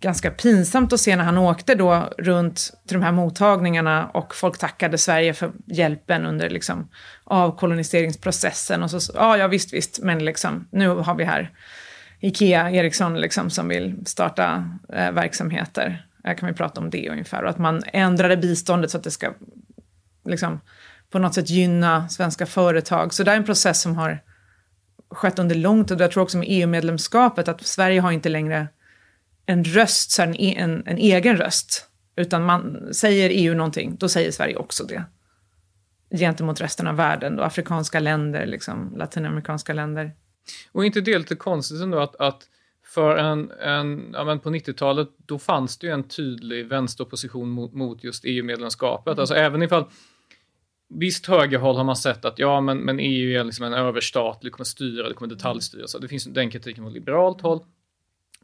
ganska 0.00 0.30
pinsamt 0.30 0.92
att 0.92 1.00
se 1.00 1.16
när 1.16 1.24
han 1.24 1.38
åkte 1.38 1.74
då 1.74 2.08
runt 2.18 2.72
till 2.86 2.96
de 2.96 3.02
här 3.04 3.12
mottagningarna 3.12 4.06
och 4.06 4.34
folk 4.34 4.58
tackade 4.58 4.98
Sverige 4.98 5.34
för 5.34 5.52
hjälpen 5.66 6.26
under 6.26 6.50
liksom 6.50 6.88
avkoloniseringsprocessen. 7.24 8.82
Och 8.82 8.90
så, 8.90 9.12
ja, 9.14 9.36
ja 9.36 9.48
visst, 9.48 9.72
visst, 9.72 9.98
men 10.02 10.24
liksom, 10.24 10.68
nu 10.70 10.88
har 10.88 11.14
vi 11.14 11.24
här 11.24 11.50
Ikea, 12.20 12.70
Ericsson 12.70 13.20
liksom, 13.20 13.50
som 13.50 13.68
vill 13.68 14.06
starta 14.06 14.78
eh, 14.92 15.12
verksamheter. 15.12 16.06
Här 16.24 16.34
kan 16.34 16.48
vi 16.48 16.54
prata 16.54 16.80
om 16.80 16.90
det 16.90 17.10
ungefär. 17.10 17.42
Och 17.42 17.50
att 17.50 17.58
man 17.58 17.82
ändrade 17.86 18.36
biståndet 18.36 18.90
så 18.90 18.98
att 18.98 19.04
det 19.04 19.10
ska 19.10 19.32
liksom, 20.24 20.60
på 21.10 21.18
något 21.18 21.34
sätt 21.34 21.50
gynna 21.50 22.08
svenska 22.08 22.46
företag. 22.46 23.14
Så 23.14 23.22
det 23.22 23.32
är 23.32 23.36
en 23.36 23.44
process 23.44 23.80
som 23.80 23.96
har 23.96 24.22
skett 25.10 25.38
under 25.38 25.54
lång 25.54 25.84
tid. 25.84 25.96
Och 25.96 26.04
jag 26.04 26.10
tror 26.10 26.22
också 26.22 26.38
med 26.38 26.48
EU-medlemskapet 26.50 27.48
att 27.48 27.66
Sverige 27.66 28.00
har 28.00 28.12
inte 28.12 28.28
längre 28.28 28.68
en 29.46 29.64
röst, 29.64 30.10
så 30.10 30.22
en, 30.22 30.34
e- 30.40 30.54
en, 30.58 30.86
en 30.86 30.98
egen 30.98 31.36
röst. 31.36 31.86
Utan 32.16 32.44
man 32.44 32.94
säger 32.94 33.30
EU 33.32 33.54
någonting, 33.54 33.96
då 33.96 34.08
säger 34.08 34.30
Sverige 34.30 34.56
också 34.56 34.84
det. 34.84 35.04
gentemot 36.18 36.60
resten 36.60 36.86
av 36.86 36.96
världen, 36.96 37.36
då, 37.36 37.42
afrikanska 37.42 38.00
länder, 38.00 38.46
liksom, 38.46 38.94
latinamerikanska 38.96 39.72
länder. 39.72 40.12
Och 40.72 40.84
inte 40.84 41.00
det 41.00 41.18
lite 41.18 41.36
konstigt 41.36 41.80
ändå 41.80 41.98
att, 41.98 42.16
att 42.16 42.42
för 42.86 43.16
en, 43.16 43.50
en 43.50 44.10
ja, 44.12 44.24
men 44.24 44.40
på 44.40 44.50
90-talet, 44.50 45.08
då 45.26 45.38
fanns 45.38 45.78
det 45.78 45.86
ju 45.86 45.92
en 45.92 46.08
tydlig 46.08 46.66
vänsteropposition 46.66 47.48
mot, 47.48 47.72
mot 47.72 48.04
just 48.04 48.24
EU-medlemskapet. 48.24 49.12
Mm. 49.12 49.20
Alltså 49.20 49.34
även 49.34 49.62
ifall 49.62 49.84
Visst 50.94 51.26
högerhåll 51.26 51.76
har 51.76 51.84
man 51.84 51.96
sett 51.96 52.24
att 52.24 52.38
ja, 52.38 52.60
men, 52.60 52.78
men 52.78 53.00
EU 53.00 53.40
är 53.40 53.44
liksom 53.44 53.66
en 53.66 53.72
överstatlig, 53.72 54.52
det 54.52 54.54
kommer 54.54 54.64
styra, 54.64 55.08
det 55.08 55.14
kommer 55.14 55.34
detaljstyra. 55.34 55.86
Så 55.86 55.98
det 55.98 56.08
finns 56.08 56.24
den 56.24 56.50
kritiken 56.50 56.84
från 56.84 56.92
liberalt 56.92 57.40
håll. 57.40 57.60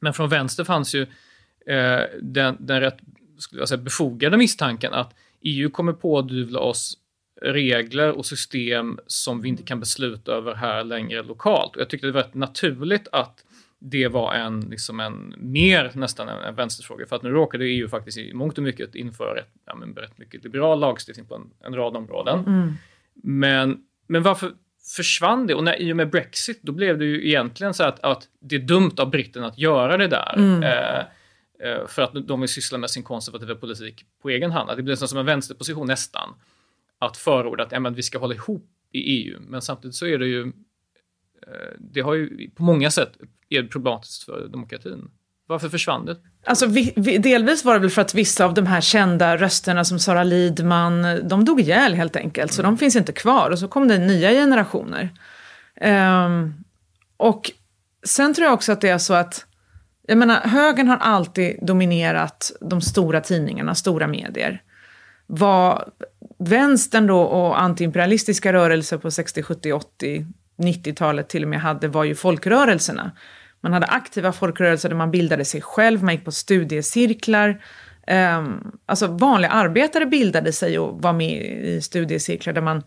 Men 0.01 0.15
från 0.15 0.29
vänster 0.29 0.65
fanns 0.65 0.95
ju 0.95 1.03
eh, 1.67 2.01
den, 2.23 2.57
den 2.61 2.81
rätt 2.81 2.99
skulle 3.39 3.63
jag 3.63 3.69
säga, 3.69 3.83
befogade 3.83 4.37
misstanken 4.37 4.93
att 4.93 5.15
EU 5.41 5.71
kommer 5.71 5.93
pådyvla 5.93 6.61
oss 6.61 6.99
regler 7.43 8.13
och 8.13 8.27
system 8.27 8.99
som 9.07 9.41
vi 9.41 9.49
inte 9.49 9.63
kan 9.63 9.81
besluta 9.81 10.33
över 10.33 10.55
här 10.55 10.85
längre 10.85 11.23
lokalt. 11.23 11.77
Och 11.77 11.81
jag 11.81 11.91
tyckte 11.91 12.07
det 12.07 12.13
var 12.13 12.23
rätt 12.23 12.35
naturligt 12.35 13.09
att 13.13 13.45
det 13.79 14.09
var 14.09 14.35
en, 14.35 14.61
liksom 14.61 15.01
en 15.01 15.35
mer 15.37 15.91
nästan 15.95 16.29
en, 16.29 16.39
en 16.39 16.55
vänsterfråga. 16.55 17.07
För 17.07 17.17
att 17.17 17.23
nu 17.23 17.31
råkade 17.31 17.65
EU 17.65 17.89
faktiskt 17.89 18.19
i 18.19 18.35
mångt 18.35 18.59
och 18.59 18.65
mycket 18.65 18.95
införa 18.95 19.35
rätt, 19.35 19.53
ja, 19.67 19.75
men 19.75 19.95
rätt 19.95 20.19
mycket 20.19 20.45
liberal 20.45 20.81
lagstiftning 20.81 21.27
på 21.27 21.35
en, 21.35 21.51
en 21.61 21.75
rad 21.75 21.97
områden. 21.97 22.39
Mm. 22.47 22.73
Men, 23.15 23.79
men 24.07 24.23
varför 24.23 24.53
försvann 24.87 25.47
det? 25.47 25.55
Och 25.55 25.65
när, 25.65 25.83
i 25.83 25.93
och 25.93 25.97
med 25.97 26.11
Brexit, 26.11 26.63
då 26.63 26.73
blev 26.73 26.99
det 26.99 27.05
ju 27.05 27.29
egentligen 27.29 27.75
så 27.75 27.85
att, 27.85 28.01
att 28.01 28.29
det 28.41 28.57
är 28.57 28.61
dumt 28.61 28.95
av 28.99 29.11
britterna 29.11 29.47
att 29.47 29.59
göra 29.59 29.97
det 29.97 30.09
där. 30.09 30.35
Mm. 30.37 30.63
Eh, 30.63 30.99
eh, 31.69 31.87
för 31.87 32.03
att 32.03 32.29
de 32.29 32.41
vill 32.41 32.49
syssla 32.49 32.79
med 32.79 32.91
sin 32.91 33.03
konservativa 33.03 33.55
politik 33.55 34.05
på 34.23 34.31
egen 34.31 34.51
hand. 34.51 34.71
Att 34.71 34.77
det 34.77 34.83
blir 34.83 34.95
som 34.95 35.19
en 35.19 35.27
vänsterposition 35.27 35.87
nästan. 35.87 36.35
Att 36.99 37.17
förorda 37.17 37.65
att 37.65 37.73
ja, 37.73 37.81
men 37.81 37.95
vi 37.95 38.03
ska 38.03 38.19
hålla 38.19 38.35
ihop 38.35 38.71
i 38.93 38.99
EU. 38.99 39.39
Men 39.41 39.63
samtidigt 39.63 39.95
så 39.95 40.07
är 40.07 40.19
det 40.19 40.27
ju 40.27 40.53
Eh, 41.47 41.77
det 41.79 42.01
har 42.01 42.15
ju 42.15 42.51
på 42.51 42.63
många 42.63 42.91
sätt 42.91 43.13
är 43.49 43.63
problematiskt 43.63 44.23
för 44.23 44.49
demokratin. 44.49 45.11
Varför 45.47 45.69
försvann 45.69 46.07
det? 46.07 46.17
Alltså, 46.45 46.67
vi, 46.67 46.93
vi, 46.97 47.19
delvis 47.19 47.65
var 47.65 47.75
det 47.75 47.81
väl 47.81 47.91
för 47.91 48.03
att 48.03 48.15
vissa 48.15 48.45
av 48.45 48.55
de 48.55 48.67
här 48.67 48.81
kända 48.81 49.37
rösterna 49.37 49.85
som 49.85 49.99
Sara 49.99 50.25
Lidman, 50.25 51.29
de 51.29 51.45
dog 51.45 51.61
ihjäl 51.61 51.95
helt 51.95 52.17
enkelt, 52.17 52.53
så 52.53 52.63
de 52.63 52.79
finns 52.79 52.97
inte 52.97 53.13
kvar. 53.13 53.51
Och 53.51 53.59
så 53.59 53.69
kom 53.69 53.89
det 53.89 53.99
nya 53.99 54.31
generationer. 54.31 55.11
Um, 55.81 56.55
och 57.17 57.51
sen 58.05 58.35
tror 58.35 58.45
jag 58.45 58.55
också 58.55 58.73
att 58.73 58.81
det 58.81 58.89
är 58.89 58.99
så 58.99 59.15
att, 59.15 59.47
jag 60.07 60.19
menar, 60.19 60.41
högern 60.41 60.89
har 60.89 60.97
alltid 60.97 61.59
dominerat 61.63 62.53
de 62.61 62.81
stora 62.81 63.21
tidningarna, 63.21 63.75
stora 63.75 64.07
medier. 64.07 64.63
Vad 65.27 65.91
vänstern 66.39 67.07
då 67.07 67.21
och 67.21 67.61
antiimperialistiska 67.61 68.53
rörelser 68.53 68.99
på 68.99 69.11
60, 69.11 69.43
70, 69.43 69.73
80 69.73 70.27
90-talet 70.57 71.29
till 71.29 71.43
och 71.43 71.49
med 71.49 71.61
hade 71.61 71.89
var 71.89 72.05
ju 72.05 72.15
folkrörelserna. 72.15 73.11
Man 73.61 73.73
hade 73.73 73.87
aktiva 73.87 74.33
folkrörelser 74.33 74.89
där 74.89 74.97
man 74.97 75.11
bildade 75.11 75.45
sig 75.45 75.63
själv, 75.63 76.05
man 76.05 76.15
gick 76.15 76.25
på 76.25 76.33
studiecirklar. 76.33 77.63
Ehm, 78.07 78.73
alltså 78.87 79.07
vanliga 79.07 79.51
arbetare 79.51 80.07
bildade 80.07 80.53
sig 80.53 80.79
och 80.79 81.03
var 81.03 81.13
med 81.13 81.43
i 81.43 81.81
studiecirklar 81.81 82.53
där 82.53 82.63
man 82.63 82.83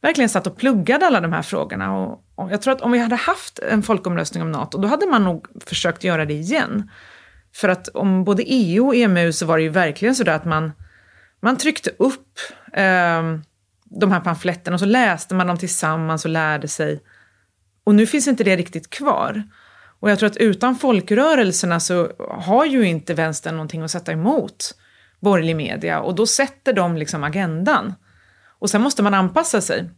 verkligen 0.00 0.28
satt 0.28 0.46
och 0.46 0.56
pluggade 0.56 1.06
alla 1.06 1.20
de 1.20 1.32
här 1.32 1.42
frågorna. 1.42 1.98
Och, 1.98 2.24
jag 2.50 2.62
tror 2.62 2.74
att 2.74 2.80
om 2.80 2.92
vi 2.92 2.98
hade 2.98 3.16
haft 3.16 3.58
en 3.58 3.82
folkomröstning 3.82 4.42
om 4.42 4.52
NATO, 4.52 4.78
då 4.78 4.88
hade 4.88 5.06
man 5.06 5.24
nog 5.24 5.46
försökt 5.66 6.04
göra 6.04 6.24
det 6.24 6.34
igen. 6.34 6.90
För 7.54 7.68
att 7.68 7.88
om 7.88 8.24
både 8.24 8.42
EU 8.42 8.86
och 8.86 8.94
EMU 8.94 9.32
så 9.32 9.46
var 9.46 9.56
det 9.56 9.62
ju 9.62 9.68
verkligen 9.68 10.14
sådär 10.14 10.32
att 10.32 10.44
man, 10.44 10.72
man 11.40 11.56
tryckte 11.56 11.90
upp 11.98 12.38
eh, 12.72 13.22
de 13.84 14.12
här 14.12 14.20
pamfletterna 14.20 14.74
och 14.74 14.80
så 14.80 14.86
läste 14.86 15.34
man 15.34 15.46
dem 15.46 15.58
tillsammans 15.58 16.24
och 16.24 16.30
lärde 16.30 16.68
sig. 16.68 17.02
Och 17.84 17.94
nu 17.94 18.06
finns 18.06 18.28
inte 18.28 18.44
det 18.44 18.56
riktigt 18.56 18.90
kvar. 18.90 19.42
Och 20.00 20.10
jag 20.10 20.18
tror 20.18 20.30
att 20.30 20.36
utan 20.36 20.76
folkrörelserna 20.76 21.80
så 21.80 22.12
har 22.28 22.64
ju 22.64 22.84
inte 22.84 23.14
vänstern 23.14 23.54
någonting 23.54 23.82
att 23.82 23.90
sätta 23.90 24.12
emot 24.12 24.74
borgerlig 25.20 25.56
media 25.56 26.00
och 26.00 26.14
då 26.14 26.26
sätter 26.26 26.72
de 26.72 26.96
liksom 26.96 27.24
agendan. 27.24 27.94
Och 28.58 28.70
sen 28.70 28.82
måste 28.82 29.02
man 29.02 29.14
anpassa 29.14 29.60
sig. 29.60 29.90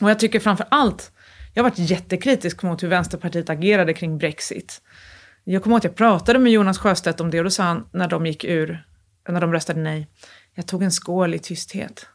Och 0.00 0.10
jag 0.10 0.18
tycker 0.18 0.40
framför 0.40 0.66
allt, 0.68 1.12
jag 1.54 1.62
har 1.62 1.70
varit 1.70 1.90
jättekritisk 1.90 2.62
mot 2.62 2.82
hur 2.82 2.88
Vänsterpartiet 2.88 3.50
agerade 3.50 3.94
kring 3.94 4.18
Brexit. 4.18 4.82
Jag 5.44 5.62
kommer 5.62 5.74
ihåg 5.74 5.78
att 5.78 5.84
jag 5.84 5.94
pratade 5.94 6.38
med 6.38 6.52
Jonas 6.52 6.78
Sjöstedt 6.78 7.20
om 7.20 7.30
det 7.30 7.38
och 7.38 7.44
då 7.44 7.50
sa 7.50 7.62
han 7.62 7.88
när 7.92 8.08
de 8.08 8.26
gick 8.26 8.44
ur, 8.44 8.86
när 9.28 9.40
de 9.40 9.52
röstade 9.52 9.80
nej, 9.80 10.08
jag 10.54 10.66
tog 10.66 10.82
en 10.82 10.92
skål 10.92 11.34
i 11.34 11.38
tysthet. 11.38 12.06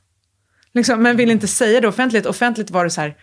Liksom, 0.74 1.04
men 1.04 1.18
vill 1.18 1.32
inte 1.32 1.48
säga 1.48 1.82
det 1.82 1.88
offentligt. 1.88 2.26
Offentligt 2.26 2.72
var 2.72 2.84
det 2.84 2.90
så 2.90 3.02
här, 3.02 3.18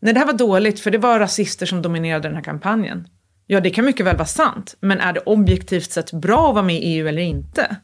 nej 0.00 0.14
det 0.14 0.20
här 0.20 0.26
var 0.26 0.32
dåligt 0.32 0.80
för 0.80 0.90
det 0.90 0.98
var 0.98 1.18
rasister 1.18 1.66
som 1.66 1.82
dominerade 1.82 2.28
den 2.28 2.36
här 2.36 2.42
kampanjen. 2.42 3.08
Ja, 3.50 3.60
det 3.60 3.70
kan 3.70 3.84
mycket 3.84 4.06
väl 4.06 4.16
vara 4.16 4.26
sant, 4.26 4.76
men 4.80 5.00
är 5.00 5.12
det 5.12 5.20
objektivt 5.20 5.90
sett 5.90 6.12
bra 6.12 6.48
att 6.48 6.54
vara 6.54 6.64
med 6.64 6.76
i 6.76 6.78
EU 6.78 7.08
eller 7.08 7.22
inte? 7.22 7.76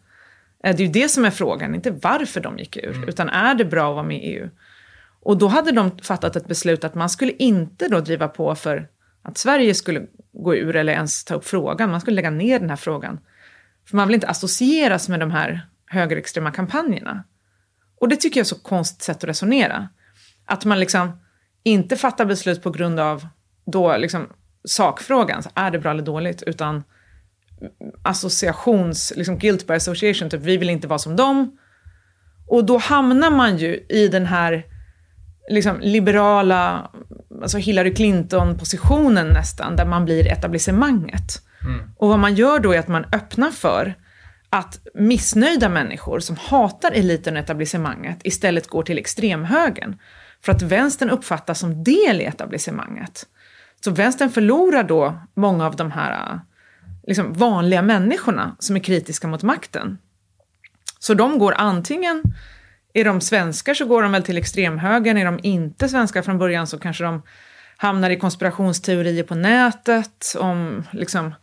Eh, 0.65 0.77
det 0.77 0.83
är 0.83 0.87
ju 0.87 0.93
det 0.93 1.09
som 1.09 1.25
är 1.25 1.31
frågan, 1.31 1.75
inte 1.75 1.91
varför 1.91 2.41
de 2.41 2.59
gick 2.59 2.77
ur, 2.77 2.97
mm. 2.97 3.09
utan 3.09 3.29
är 3.29 3.55
det 3.55 3.65
bra 3.65 3.89
att 3.89 3.95
vara 3.95 4.07
med 4.07 4.17
i 4.17 4.21
EU? 4.21 4.49
Och 5.23 5.39
då 5.39 5.47
hade 5.47 5.73
de 5.73 5.99
fattat 5.99 6.37
ett 6.37 6.49
beslut 6.49 6.85
att 6.85 6.95
man 6.95 7.11
skulle 7.11 7.33
inte 7.33 7.89
då 7.89 8.01
driva 8.01 8.29
på 8.29 8.55
för 8.55 8.89
att 9.23 9.39
Sverige 9.39 9.75
skulle 9.75 10.07
gå 10.33 10.57
ur 10.57 10.77
eller 10.77 10.93
ens 10.93 11.25
ta 11.25 11.35
upp 11.35 11.47
frågan, 11.47 11.91
man 11.91 12.01
skulle 12.01 12.15
lägga 12.15 12.31
ner 12.31 12.59
den 12.59 12.71
här 12.71 12.77
frågan. 12.77 13.21
För 13.89 13.97
man 13.97 14.09
vill 14.09 14.15
inte 14.15 14.29
associeras 14.29 15.09
med 15.09 15.21
de 15.21 15.31
här 15.31 15.69
högerextrema 15.87 16.51
kampanjerna. 16.51 17.25
Och 18.01 18.09
det 18.09 18.17
tycker 18.17 18.41
jag 18.41 18.45
är 18.45 18.49
så 18.49 18.59
konstigt 18.59 19.03
sätt 19.03 19.17
att 19.17 19.25
resonera. 19.25 19.89
Att 20.45 20.65
man 20.65 20.81
liksom 20.81 21.21
inte 21.63 21.97
fattar 21.97 22.25
beslut 22.25 22.63
på 22.63 22.71
grund 22.71 23.01
av 23.01 23.27
då 23.67 23.97
liksom 23.97 24.29
sakfrågan, 24.65 25.43
så 25.43 25.51
är 25.55 25.71
det 25.71 25.79
bra 25.79 25.91
eller 25.91 26.03
dåligt, 26.03 26.43
utan 26.43 26.83
associations, 28.03 29.13
liksom 29.17 29.39
guilt 29.39 29.67
by 29.67 29.75
association, 29.75 30.31
typ 30.31 30.41
vi 30.41 30.57
vill 30.57 30.71
inte 30.71 30.89
vara 30.89 30.99
som 30.99 31.17
dem. 31.17 31.59
Och 32.47 32.65
då 32.65 32.79
hamnar 32.79 33.31
man 33.31 33.57
ju 33.57 33.87
i 33.89 34.09
den 34.09 34.27
här 34.27 34.65
liksom 35.51 35.81
liberala, 35.81 36.91
alltså 37.43 37.59
Hillary 37.59 37.95
Clinton-positionen 37.95 39.29
nästan, 39.29 39.77
där 39.77 39.87
man 39.87 40.05
blir 40.05 40.27
etablissemanget. 40.27 41.43
Mm. 41.65 41.91
Och 41.97 42.09
vad 42.09 42.19
man 42.19 42.35
gör 42.35 42.59
då 42.59 42.73
är 42.73 42.79
att 42.79 42.89
man 42.89 43.05
öppnar 43.13 43.51
för 43.51 43.95
att 44.51 44.81
missnöjda 44.95 45.69
människor 45.69 46.21
som 46.21 46.37
hatar 46.37 46.93
eliten 46.93 47.37
och 47.37 47.43
etablissemanget 47.43 48.19
istället 48.25 48.69
går 48.69 48.83
till 48.83 48.99
extremhögern. 48.99 49.97
För 50.45 50.53
att 50.53 50.63
vänstern 50.63 51.11
uppfattas 51.11 51.59
som 51.59 51.85
del 51.85 52.21
i 52.21 52.25
etablissemanget. 52.25 53.27
Så 53.85 53.91
vänstern 53.91 54.31
förlorar 54.31 54.83
då 54.83 55.21
många 55.35 55.67
av 55.67 55.77
de 55.77 55.91
här 55.91 56.41
liksom, 57.07 57.33
vanliga 57.33 57.83
människorna 57.83 58.57
som 58.59 58.77
är 58.77 58.81
kritiska 58.81 59.29
mot 59.29 59.43
makten. 59.43 59.99
Så 60.99 61.15
de 61.15 61.39
går 61.39 61.55
antingen, 61.55 62.23
är 62.95 63.05
de 63.05 63.21
svenskar 63.21 63.75
så 63.75 63.87
går 63.87 64.03
de 64.03 64.13
väl 64.13 64.23
till 64.23 64.39
extremhögern, 64.39 65.19
är 65.19 65.25
de 65.25 65.41
inte 65.43 65.89
svenskar 65.89 66.23
från 66.23 66.39
början 66.39 66.67
så 66.67 66.79
kanske 66.79 67.05
de 67.05 67.23
hamnar 67.77 68.11
i 68.11 68.17
konspirationsteorier 68.17 69.25
på 69.25 69.35
nätet 69.35 70.37
om 70.39 70.85
liksom 70.93 71.35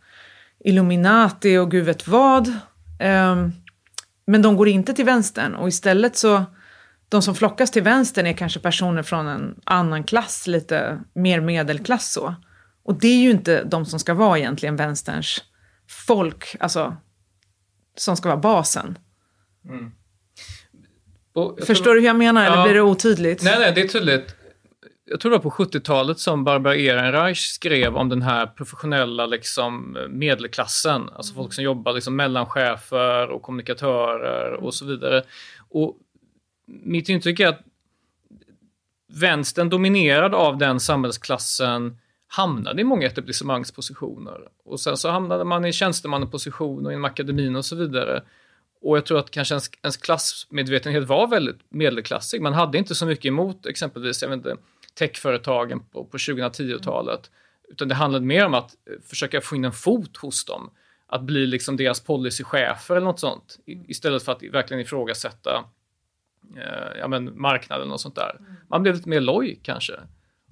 Illuminati 0.64 1.58
och 1.58 1.70
gud 1.70 1.84
vet 1.84 2.08
vad. 2.08 2.48
Um, 2.48 3.52
men 4.26 4.42
de 4.42 4.56
går 4.56 4.68
inte 4.68 4.94
till 4.94 5.04
vänstern 5.04 5.54
och 5.54 5.68
istället 5.68 6.16
så, 6.16 6.44
de 7.12 7.22
som 7.22 7.34
flockas 7.34 7.70
till 7.70 7.82
vänstern 7.82 8.26
är 8.26 8.32
kanske 8.32 8.60
personer 8.60 9.02
från 9.02 9.26
en 9.26 9.60
annan 9.64 10.04
klass, 10.04 10.46
lite 10.46 11.00
mer 11.12 11.40
medelklass 11.40 12.12
så. 12.12 12.34
Och 12.84 13.00
det 13.00 13.06
är 13.06 13.22
ju 13.22 13.30
inte 13.30 13.64
de 13.64 13.86
som 13.86 13.98
ska 13.98 14.14
vara 14.14 14.38
egentligen 14.38 14.76
vänsterns 14.76 15.42
folk, 16.06 16.56
alltså 16.60 16.96
som 17.96 18.16
ska 18.16 18.28
vara 18.28 18.40
basen. 18.40 18.98
Mm. 19.68 19.92
Förstår 21.66 21.84
tror, 21.84 21.94
du 21.94 22.00
hur 22.00 22.06
jag 22.06 22.16
menar, 22.16 22.44
ja, 22.44 22.52
eller 22.52 22.64
blir 22.64 22.74
det 22.74 22.82
otydligt? 22.82 23.42
Nej, 23.42 23.58
nej, 23.58 23.72
det 23.74 23.80
är 23.80 23.88
tydligt 23.88 24.36
jag 25.04 25.20
tror 25.20 25.30
det 25.30 25.36
var 25.36 25.42
på 25.42 25.50
70-talet 25.50 26.18
som 26.18 26.44
Barbara 26.44 26.76
Ehrenreich 26.76 27.38
skrev 27.38 27.96
om 27.96 28.08
den 28.08 28.22
här 28.22 28.46
professionella 28.46 29.26
liksom, 29.26 29.98
medelklassen. 30.10 31.08
Alltså 31.14 31.34
folk 31.34 31.52
som 31.52 31.64
jobbar 31.64 31.92
liksom, 31.92 32.16
mellanchefer 32.16 33.30
och 33.30 33.42
kommunikatörer 33.42 34.52
och 34.52 34.74
så 34.74 34.86
vidare. 34.86 35.22
Och 35.70 35.96
mitt 36.82 37.08
intryck 37.08 37.40
är 37.40 37.48
att 37.48 37.60
vänstern 39.08 39.68
dominerad 39.68 40.34
av 40.34 40.58
den 40.58 40.80
samhällsklassen 40.80 41.98
hamnade 42.26 42.80
i 42.80 42.84
många 42.84 43.06
etablissemangspositioner. 43.06 44.40
Och 44.64 44.80
sen 44.80 44.96
så 44.96 45.10
hamnade 45.10 45.44
man 45.44 45.64
i 45.64 45.72
tjänstemannaposition 45.72 46.86
och 46.86 46.92
inom 46.92 47.04
akademin 47.04 47.56
och 47.56 47.64
så 47.64 47.76
vidare. 47.76 48.22
Och 48.82 48.96
jag 48.96 49.06
tror 49.06 49.18
att 49.18 49.30
kanske 49.30 49.54
ens, 49.54 49.70
ens 49.82 49.96
klassmedvetenhet 49.96 51.04
var 51.04 51.26
väldigt 51.26 51.58
medelklassig. 51.68 52.42
Man 52.42 52.52
hade 52.52 52.78
inte 52.78 52.94
så 52.94 53.06
mycket 53.06 53.24
emot 53.24 53.66
exempelvis, 53.66 54.22
jag 54.22 54.28
vet 54.28 54.36
inte, 54.36 54.56
techföretagen 54.94 55.80
på, 55.80 56.04
på 56.04 56.16
2010-talet. 56.16 57.30
Utan 57.68 57.88
det 57.88 57.94
handlade 57.94 58.26
mer 58.26 58.46
om 58.46 58.54
att 58.54 58.70
eh, 58.70 59.02
försöka 59.04 59.40
få 59.40 59.56
in 59.56 59.64
en 59.64 59.72
fot 59.72 60.16
hos 60.16 60.44
dem. 60.44 60.70
Att 61.06 61.22
bli 61.22 61.46
liksom 61.46 61.76
deras 61.76 62.00
policychefer 62.00 62.96
eller 62.96 63.04
något 63.06 63.20
sånt. 63.20 63.58
Istället 63.66 64.22
för 64.22 64.32
att 64.32 64.42
verkligen 64.42 64.80
ifrågasätta 64.80 65.64
eh, 66.56 66.98
ja, 66.98 67.08
men 67.08 67.40
marknaden 67.40 67.92
och 67.92 68.00
sånt 68.00 68.14
där. 68.14 68.40
Man 68.68 68.82
blev 68.82 68.94
lite 68.94 69.08
mer 69.08 69.20
loj 69.20 69.60
kanske. 69.62 69.92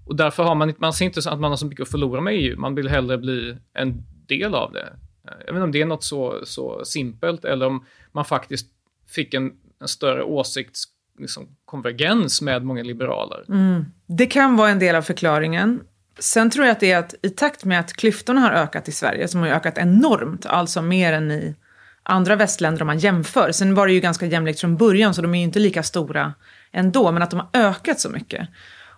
Och 0.07 0.17
därför 0.17 0.43
har 0.43 0.55
man, 0.55 0.75
man 0.79 0.93
ser 0.93 1.05
inte 1.05 1.31
att 1.31 1.41
man 1.41 1.51
har 1.51 1.57
så 1.57 1.67
mycket 1.67 1.83
att 1.83 1.91
förlora 1.91 2.21
med 2.21 2.35
EU. 2.35 2.59
Man 2.59 2.75
vill 2.75 2.89
hellre 2.89 3.19
bli 3.19 3.57
en 3.73 4.03
del 4.27 4.55
av 4.55 4.73
det. 4.73 4.93
Eh, 5.29 5.35
jag 5.47 5.53
vet 5.53 5.55
inte 5.55 5.63
om 5.63 5.73
det 5.73 5.83
är 5.83 5.87
något 5.87 6.05
så, 6.05 6.41
så 6.45 6.85
simpelt 6.85 7.45
eller 7.45 7.67
om 7.67 7.85
man 8.13 8.25
faktiskt 8.25 8.67
fick 9.09 9.35
en, 9.35 9.53
en 9.81 9.89
större 9.89 10.23
åsiktskonvergens 10.23 12.23
liksom, 12.23 12.45
med 12.45 12.65
många 12.65 12.83
liberaler. 12.83 13.45
Mm. 13.49 13.85
Det 14.07 14.27
kan 14.27 14.57
vara 14.57 14.71
en 14.71 14.79
del 14.79 14.97
av 14.97 15.03
förklaringen. 15.03 15.81
Sen 16.19 16.51
tror 16.51 16.67
jag 16.67 16.73
att 16.73 16.81
det 16.81 16.93
är 16.93 16.99
att 16.99 17.15
i 17.23 17.31
takt 17.31 17.65
med 17.65 17.81
att 17.81 17.93
klyftorna 17.93 18.41
har 18.41 18.51
ökat 18.51 18.89
i 18.89 18.93
Sverige, 18.93 19.29
som 19.29 19.41
har 19.41 19.49
ökat 19.49 19.79
enormt, 19.79 20.47
alltså 20.47 20.83
mer 20.83 21.13
än 21.13 21.31
i 21.31 21.55
andra 22.03 22.37
västländer 22.37 22.83
om 22.83 22.87
man 22.87 22.99
jämför. 22.99 23.53
Sen 23.53 23.75
var 23.75 23.87
det 23.87 23.93
ju 23.93 24.01
ganska 24.01 24.27
jämlikt 24.27 24.61
från 24.61 24.77
början, 24.77 25.15
så 25.15 25.23
de 25.23 25.35
är 25.35 25.39
ju 25.39 25.45
inte 25.45 25.59
lika 25.59 25.83
stora 25.83 26.35
ändå, 26.73 27.13
men 27.13 27.23
att 27.23 27.31
de 27.31 27.41
har 27.41 27.49
ökat 27.53 28.01
så 28.01 28.09
mycket. 28.09 28.49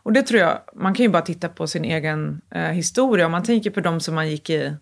Och 0.02 0.12
det 0.12 0.23
tror 0.23 0.40
jag, 0.40 0.61
man 0.75 0.94
kan 0.94 1.04
ju 1.04 1.09
bara 1.09 1.23
titta 1.23 1.49
på 1.49 1.66
sin 1.66 1.85
egen 1.85 2.40
eh, 2.50 2.61
historia. 2.62 3.26
Om 3.26 3.32
man 3.32 3.42
tänker 3.42 3.71
på 3.71 3.80
de 3.80 4.00
som 4.00 4.14
man 4.14 4.30
gick 4.30 4.50
i 4.50 4.76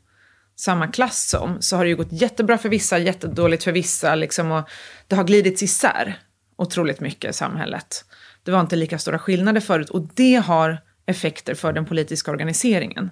samma 0.57 0.87
klass 0.87 1.29
som, 1.29 1.57
så 1.61 1.77
har 1.77 1.85
det 1.85 1.89
ju 1.89 1.97
gått 1.97 2.13
jättebra 2.13 2.59
för 2.59 2.69
vissa, 2.69 2.99
jättedåligt 2.99 3.65
för 3.65 3.73
vissa, 3.73 4.15
liksom, 4.15 4.51
och 4.51 4.69
det 5.09 5.17
har 5.17 5.25
glidits 5.25 5.63
isär 5.63 6.19
otroligt 6.57 7.01
mycket 7.01 7.31
i 7.31 7.33
samhället. 7.33 8.05
Det 8.43 8.51
var 8.51 8.61
inte 8.61 8.77
lika 8.77 8.99
stora 8.99 9.19
skillnader 9.19 9.61
förut, 9.61 9.91
och 9.91 10.09
det 10.15 10.35
har 10.35 10.79
effekter 11.07 11.55
för 11.55 11.73
den 11.73 11.85
politiska 11.85 12.31
organiseringen. 12.31 13.11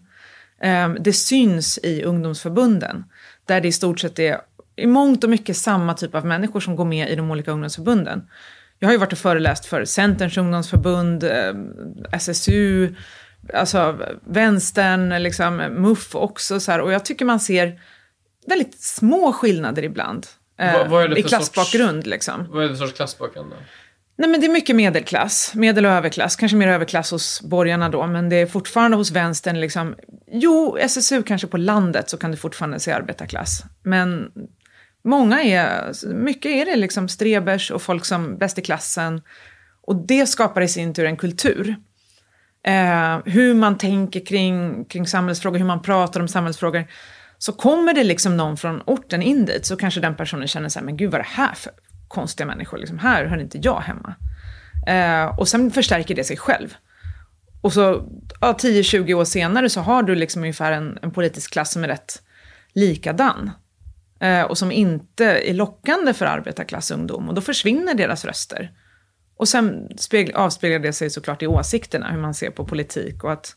Eh, 0.61 0.89
det 0.89 1.13
syns 1.13 1.79
i 1.83 2.03
ungdomsförbunden, 2.03 3.05
där 3.47 3.61
det 3.61 3.69
i 3.69 3.73
stort 3.73 4.01
sett 4.01 4.19
är 4.19 4.41
i 4.79 4.87
mångt 4.87 5.25
och 5.25 5.31
mycket 5.31 5.57
samma 5.57 5.95
typ 5.95 6.15
av 6.15 6.27
människor 6.27 6.61
som 6.61 6.77
går 6.77 6.85
med 6.85 7.11
i 7.11 7.15
de 7.17 7.31
olika 7.31 7.51
ungdomsförbunden. 7.51 8.23
Jag 8.79 8.89
har 8.89 8.93
ju 8.93 8.99
varit 8.99 9.13
och 9.13 9.19
föreläst 9.19 9.67
för 9.67 9.85
Centerns 9.85 10.37
ungdomsförbund, 10.37 11.25
eh, 11.25 11.55
SSU, 12.13 12.95
alltså 13.55 13.99
vänstern, 14.27 15.23
liksom, 15.23 15.57
MUF 15.57 16.15
också. 16.15 16.61
Så 16.61 16.73
här, 16.73 16.81
och 16.81 16.93
jag 16.93 17.05
tycker 17.05 17.25
man 17.25 17.41
ser 17.41 17.81
väldigt 18.47 18.81
små 18.81 19.33
skillnader 19.33 19.83
ibland. 19.85 20.27
Eh, 20.59 20.73
Vad- 20.73 20.89
vad 20.89 21.05
är 21.05 21.09
det 21.09 21.19
I 21.19 21.23
för 21.23 21.29
klassbakgrund 21.29 22.07
liksom. 22.07 22.47
Vad 22.51 22.65
är 22.65 22.69
det 22.69 22.77
för 22.77 22.87
sorts 22.87 22.97
klassbakgrund 22.97 23.51
då? 23.51 23.57
Nej 24.21 24.29
men 24.31 24.41
det 24.41 24.47
är 24.47 24.51
mycket 24.53 24.77
medelklass, 24.77 25.53
medel 25.55 25.87
och 25.87 25.93
överklass, 25.93 26.37
kanske 26.37 26.57
mer 26.57 26.69
överklass 26.69 27.11
hos 27.11 27.41
borgarna 27.43 27.89
då, 27.89 28.07
men 28.07 28.29
det 28.29 28.37
är 28.37 28.47
fortfarande 28.47 28.97
hos 28.97 29.11
vänstern 29.11 29.61
liksom, 29.61 29.95
jo, 30.33 30.77
SSU 30.81 31.23
kanske 31.23 31.47
på 31.47 31.57
landet 31.57 32.11
så 32.11 32.17
kan 32.17 32.31
du 32.31 32.37
fortfarande 32.37 32.81
se 32.81 32.93
arbetarklass, 32.93 33.63
men 33.83 34.31
många 35.05 35.43
är, 35.43 35.93
mycket 36.15 36.51
är 36.51 36.67
det 36.67 36.77
liksom 36.77 37.09
strebers 37.09 37.71
och 37.71 37.83
folk 37.83 38.05
som 38.05 38.39
bäst 38.39 38.59
i 38.59 38.63
klassen, 38.63 39.23
och 39.83 39.97
det 39.97 40.27
skapar 40.27 40.61
i 40.61 40.69
sin 40.69 40.95
tur 40.95 41.05
en 41.05 41.17
kultur. 41.17 41.77
Eh, 42.63 43.19
hur 43.25 43.55
man 43.55 43.79
tänker 43.79 44.27
kring, 44.27 44.85
kring 44.85 45.07
samhällsfrågor, 45.07 45.59
hur 45.59 45.67
man 45.67 45.83
pratar 45.83 46.21
om 46.21 46.29
samhällsfrågor. 46.29 46.87
Så 47.39 47.53
kommer 47.53 47.95
det 47.95 48.05
liksom 48.05 48.37
någon 48.37 48.57
från 48.57 48.83
orten 48.87 49.23
in 49.23 49.45
dit 49.45 49.67
så 49.67 49.77
kanske 49.77 50.01
den 50.01 50.17
personen 50.17 50.49
känner 50.49 50.69
så 50.69 50.79
här, 50.79 50.87
men 50.87 50.97
gud 50.97 51.11
vad 51.11 51.21
är 51.21 51.25
det 51.25 51.31
här 51.31 51.55
för 51.55 51.73
konstiga 52.09 52.47
människor? 52.47 52.79
Liksom, 52.79 52.99
här 52.99 53.25
hör 53.25 53.39
inte 53.39 53.59
jag 53.59 53.81
hemma. 53.81 54.15
Eh, 54.87 55.39
och 55.39 55.49
sen 55.49 55.71
förstärker 55.71 56.15
det 56.15 56.25
sig 56.25 56.37
själv. 56.37 56.75
Och 57.61 57.73
så 57.73 58.09
ja, 58.41 58.53
10-20 58.53 59.15
år 59.15 59.25
senare 59.25 59.71
så 59.71 59.81
har 59.81 60.03
du 60.03 60.15
liksom 60.15 60.43
ungefär 60.43 60.73
en, 60.73 60.99
en 61.03 61.11
politisk 61.11 61.53
klass 61.53 61.73
som 61.73 61.85
är 61.85 61.89
rätt 61.89 62.23
likadan. 62.73 63.51
Eh, 64.21 64.43
och 64.43 64.59
som 64.59 64.73
inte 64.73 65.25
är 65.25 65.55
lockande 65.55 66.15
för 66.15 66.27
arbetarklassungdom. 66.27 67.29
Och 67.29 67.35
då 67.35 67.41
försvinner 67.41 67.95
deras 67.95 68.25
röster. 68.25 68.73
Och 69.37 69.49
sen 69.49 69.89
avspeglar 70.35 70.79
det 70.79 70.93
sig 70.93 71.11
såklart 71.11 71.43
i 71.43 71.47
åsikterna, 71.47 72.11
hur 72.11 72.21
man 72.21 72.35
ser 72.35 72.51
på 72.51 72.65
politik. 72.65 73.25
Och 73.25 73.33
att, 73.33 73.57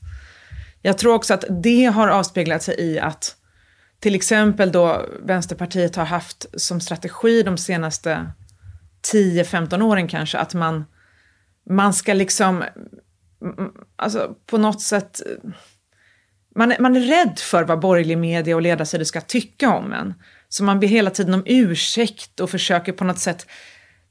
jag 0.81 0.97
tror 0.97 1.13
också 1.13 1.33
att 1.33 1.45
det 1.49 1.85
har 1.85 2.07
avspeglat 2.07 2.63
sig 2.63 2.75
i 2.79 2.99
att 2.99 3.35
till 3.99 4.15
exempel 4.15 4.71
då 4.71 5.05
Vänsterpartiet 5.23 5.95
har 5.95 6.05
haft 6.05 6.45
som 6.61 6.81
strategi 6.81 7.43
de 7.43 7.57
senaste 7.57 8.31
10-15 9.13 9.81
åren 9.81 10.07
kanske, 10.07 10.37
att 10.37 10.53
man, 10.53 10.85
man 11.69 11.93
ska 11.93 12.13
liksom, 12.13 12.63
mm, 13.41 13.71
alltså 13.95 14.35
på 14.45 14.57
något 14.57 14.81
sätt, 14.81 15.21
man 16.55 16.71
är, 16.71 16.79
man 16.79 16.95
är 16.95 16.99
rädd 16.99 17.39
för 17.39 17.63
vad 17.63 17.79
borgerlig 17.79 18.17
media 18.17 18.55
och 18.55 18.61
ledarsidor 18.61 19.03
ska 19.03 19.21
tycka 19.21 19.73
om 19.73 19.93
en. 19.93 20.13
Så 20.53 20.63
man 20.63 20.79
ber 20.79 20.87
hela 20.87 21.09
tiden 21.09 21.33
om 21.33 21.43
ursäkt 21.45 22.39
och 22.39 22.49
försöker 22.49 22.91
på 22.91 23.03
något 23.03 23.19
sätt 23.19 23.47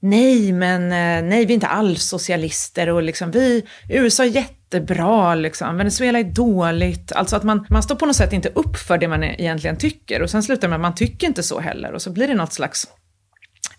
Nej, 0.03 0.53
men 0.53 0.83
eh, 0.83 1.29
nej, 1.29 1.47
vi 1.47 1.53
är 1.53 1.55
inte 1.55 1.67
alls 1.67 2.03
socialister 2.03 2.89
och 2.89 3.03
liksom 3.03 3.31
vi, 3.31 3.67
USA 3.89 4.25
är 4.25 4.29
jättebra, 4.29 5.35
liksom, 5.35 5.77
Venezuela 5.77 6.19
är 6.19 6.25
dåligt. 6.25 7.13
Alltså 7.13 7.37
att 7.37 7.43
man, 7.43 7.67
man 7.71 7.83
står 7.83 7.95
på 7.95 8.07
något 8.07 8.17
sätt 8.17 8.33
inte 8.33 8.49
upp 8.49 8.77
för 8.77 8.99
det 8.99 9.09
man 9.09 9.25
egentligen 9.25 9.77
tycker 9.77 10.23
och 10.23 10.31
sen 10.31 10.43
slutar 10.43 10.63
det 10.63 10.69
med 10.69 10.77
att 10.77 10.81
man 10.81 10.95
tycker 10.95 11.27
inte 11.27 11.43
så 11.43 11.61
heller 11.61 11.93
och 11.93 12.03
så 12.03 12.11
blir 12.11 12.29
det 12.29 12.35
något 12.35 12.53
slags 12.53 12.87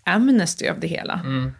amnesty 0.04 0.68
av 0.68 0.80
det 0.80 0.86
hela. 0.86 1.20
Mm. 1.24 1.52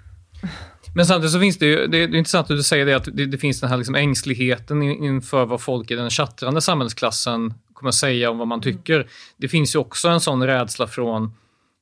Men 0.95 1.07
samtidigt 1.07 1.33
så 1.33 1.41
finns 1.41 1.59
det 1.59 1.67
ju, 1.67 1.87
det 1.87 1.99
är, 1.99 2.09
det 2.09 2.17
är 2.17 2.19
intressant 2.19 2.51
att 2.51 2.57
du 2.57 2.62
säger 2.62 2.87
det, 2.87 2.97
att 2.97 3.09
det, 3.12 3.27
det 3.27 3.38
finns 3.38 3.61
den 3.61 3.71
här 3.71 3.77
liksom 3.77 3.95
ängsligheten 3.95 4.83
inför 4.83 5.47
vad 5.47 5.61
folk 5.61 5.91
i 5.91 5.95
den 5.95 6.11
chattrande 6.11 6.61
samhällsklassen 6.61 7.55
kommer 7.83 7.88
att 7.88 7.95
säga 7.95 8.31
om 8.31 8.38
vad 8.38 8.49
man 8.49 8.61
tycker. 8.61 9.07
Det 9.37 9.49
finns 9.49 9.75
ju 9.75 9.79
också 9.79 10.09
en 10.09 10.21
sån 10.21 10.47
rädsla 10.47 10.87
från, 10.87 11.33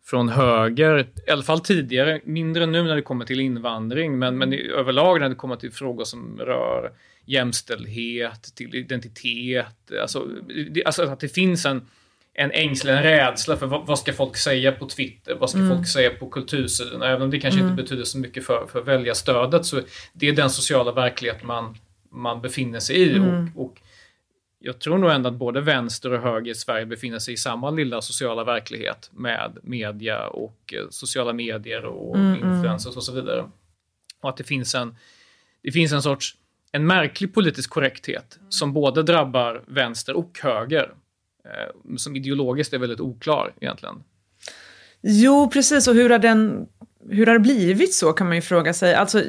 från 0.04 0.28
höger, 0.28 1.08
i 1.26 1.30
alla 1.30 1.42
fall 1.42 1.60
tidigare, 1.60 2.20
mindre 2.24 2.66
nu 2.66 2.82
när 2.82 2.96
det 2.96 3.02
kommer 3.02 3.24
till 3.24 3.40
invandring, 3.40 4.18
men, 4.18 4.38
men 4.38 4.52
i, 4.52 4.68
överlag 4.68 5.20
när 5.20 5.28
det 5.28 5.34
kommer 5.34 5.56
till 5.56 5.72
frågor 5.72 6.04
som 6.04 6.38
rör 6.38 6.92
jämställdhet, 7.24 8.54
till 8.54 8.74
identitet, 8.74 9.92
alltså, 10.02 10.26
det, 10.70 10.84
alltså 10.84 11.02
att 11.02 11.20
det 11.20 11.28
finns 11.28 11.66
en, 11.66 11.82
en 12.34 12.50
ängslan, 12.50 12.96
en 12.96 13.02
rädsla 13.02 13.56
för 13.56 13.66
vad, 13.66 13.86
vad 13.86 13.98
ska 13.98 14.12
folk 14.12 14.36
säga 14.36 14.72
på 14.72 14.86
Twitter, 14.86 15.34
vad 15.34 15.50
ska 15.50 15.68
folk 15.68 15.88
säga 15.88 16.10
på 16.10 16.30
kultursidorna, 16.30 17.06
även 17.06 17.22
om 17.22 17.30
det 17.30 17.40
kanske 17.40 17.60
inte 17.60 17.82
betyder 17.82 18.04
så 18.04 18.18
mycket 18.18 18.44
för, 18.46 18.66
för 18.72 18.82
väljarstödet, 18.82 19.66
så 19.66 19.80
det 20.12 20.28
är 20.28 20.32
den 20.32 20.50
sociala 20.50 20.92
verklighet 20.92 21.42
man, 21.42 21.76
man 22.10 22.40
befinner 22.40 22.80
sig 22.80 22.96
i. 22.96 23.18
Och, 23.18 23.64
och 23.64 23.80
jag 24.62 24.78
tror 24.78 24.98
nog 24.98 25.10
ändå 25.10 25.28
att 25.28 25.34
både 25.34 25.60
vänster 25.60 26.12
och 26.12 26.22
höger 26.22 26.52
i 26.52 26.54
Sverige 26.54 26.86
befinner 26.86 27.18
sig 27.18 27.34
i 27.34 27.36
samma 27.36 27.70
lilla 27.70 28.02
sociala 28.02 28.44
verklighet 28.44 29.10
med 29.12 29.58
media 29.62 30.26
och 30.26 30.74
eh, 30.76 30.86
sociala 30.90 31.32
medier 31.32 31.84
och 31.84 32.16
influencers 32.16 32.96
och 32.96 33.04
så 33.04 33.12
vidare. 33.12 33.50
Och 34.20 34.28
att 34.28 34.36
det 34.36 34.44
finns 34.44 34.74
en, 34.74 34.96
det 35.62 35.72
finns 35.72 35.92
en 35.92 36.02
sorts 36.02 36.36
en 36.72 36.86
märklig 36.86 37.34
politisk 37.34 37.70
korrekthet 37.70 38.38
som 38.48 38.72
både 38.72 39.02
drabbar 39.02 39.62
vänster 39.66 40.16
och 40.16 40.38
höger. 40.42 40.94
Eh, 41.44 41.96
som 41.96 42.16
ideologiskt 42.16 42.74
är 42.74 42.78
väldigt 42.78 43.00
oklar 43.00 43.52
egentligen. 43.60 44.02
Jo, 45.00 45.50
precis. 45.50 45.88
Och 45.88 45.94
hur 45.94 46.10
har, 46.10 46.18
den, 46.18 46.66
hur 47.08 47.26
har 47.26 47.32
det 47.32 47.40
blivit 47.40 47.94
så 47.94 48.12
kan 48.12 48.26
man 48.26 48.36
ju 48.36 48.42
fråga 48.42 48.74
sig. 48.74 48.94
Alltså, 48.94 49.22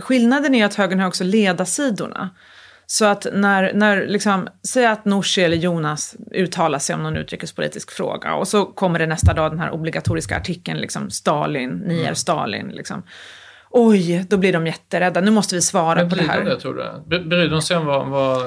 skillnaden 0.00 0.54
är 0.54 0.64
att 0.64 0.74
högern 0.74 1.00
har 1.00 1.08
också 1.08 1.24
ledarsidorna. 1.24 2.30
Så 2.86 3.04
att 3.04 3.26
när, 3.32 3.72
när 3.74 4.06
liksom, 4.06 4.48
säg 4.68 4.86
att 4.86 5.04
Nooshi 5.04 5.42
eller 5.42 5.56
Jonas 5.56 6.16
uttalar 6.34 6.78
sig 6.78 6.94
om 6.94 7.02
någon 7.02 7.16
utrikespolitisk 7.16 7.90
fråga 7.90 8.34
och 8.34 8.48
så 8.48 8.66
kommer 8.66 8.98
det 8.98 9.06
nästa 9.06 9.34
dag 9.34 9.52
den 9.52 9.60
här 9.60 9.70
obligatoriska 9.70 10.36
artikeln, 10.36 10.78
liksom, 10.80 11.10
Stalin, 11.10 11.70
ni 11.70 12.02
är 12.02 12.14
Stalin. 12.14 12.68
Liksom. 12.68 13.02
Oj, 13.70 14.26
då 14.28 14.36
blir 14.36 14.52
de 14.52 14.66
jätterädda. 14.66 15.20
Nu 15.20 15.30
måste 15.30 15.54
vi 15.54 15.60
svara 15.62 15.94
Men 16.00 16.10
på 16.10 16.16
det 16.16 16.22
här. 16.22 16.44
det, 16.44 16.60
tror 16.60 16.74
du? 16.74 16.82
Bry- 17.16 17.28
Bryr 17.28 17.48
de 17.48 17.62
sig 17.62 17.76
om 17.76 17.86
vad, 17.86 18.08
vad, 18.08 18.42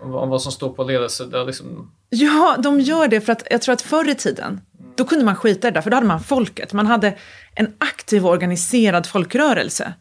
om 0.00 0.10
vad, 0.10 0.22
om 0.22 0.28
vad 0.28 0.42
som 0.42 0.52
står 0.52 0.70
på 0.70 0.84
ledarsidan? 0.84 1.46
Liksom? 1.46 1.92
Ja, 2.10 2.56
de 2.58 2.80
gör 2.80 3.08
det 3.08 3.20
för 3.20 3.32
att 3.32 3.46
jag 3.50 3.62
tror 3.62 3.72
att 3.72 3.82
förr 3.82 4.08
i 4.10 4.14
tiden, 4.14 4.60
då 4.96 5.04
kunde 5.04 5.24
man 5.24 5.36
skita 5.36 5.68
i 5.68 5.70
det 5.70 5.74
där, 5.74 5.82
för 5.82 5.90
då 5.90 5.96
hade 5.96 6.06
man 6.06 6.20
folket. 6.20 6.72
Man 6.72 6.86
hade 6.86 7.14
en 7.54 7.74
aktiv 7.78 8.26
och 8.26 8.32
organiserad 8.32 9.06
folkrörelse 9.06 9.92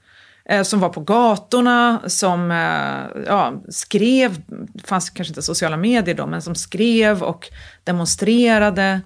Eh, 0.50 0.64
som 0.64 0.80
var 0.80 0.90
på 0.90 1.00
gatorna, 1.00 2.02
som 2.08 2.52
eh, 2.52 3.24
ja, 3.28 3.54
skrev, 3.70 4.42
det 4.48 4.88
fanns 4.88 5.10
kanske 5.10 5.32
inte 5.32 5.42
sociala 5.42 5.78
medier 5.78 6.16
då, 6.16 6.28
men 6.28 6.42
som 6.42 6.56
skrev 6.56 7.24
och 7.24 7.50
demonstrerade. 7.84 9.02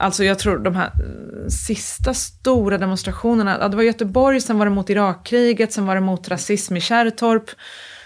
Alltså 0.00 0.24
jag 0.24 0.38
tror 0.38 0.58
de 0.58 0.76
här 0.76 0.86
eh, 0.86 1.48
sista 1.48 2.14
stora 2.14 2.78
demonstrationerna, 2.78 3.58
ja, 3.60 3.68
det 3.68 3.76
var 3.76 3.82
Göteborg, 3.82 4.40
sen 4.40 4.58
var 4.58 4.66
det 4.66 4.72
mot 4.72 4.90
Irakkriget, 4.90 5.72
sen 5.72 5.86
var 5.86 5.94
det 5.94 6.00
mot 6.00 6.28
rasism 6.28 6.76
i 6.76 6.80
Kärrtorp. 6.80 7.50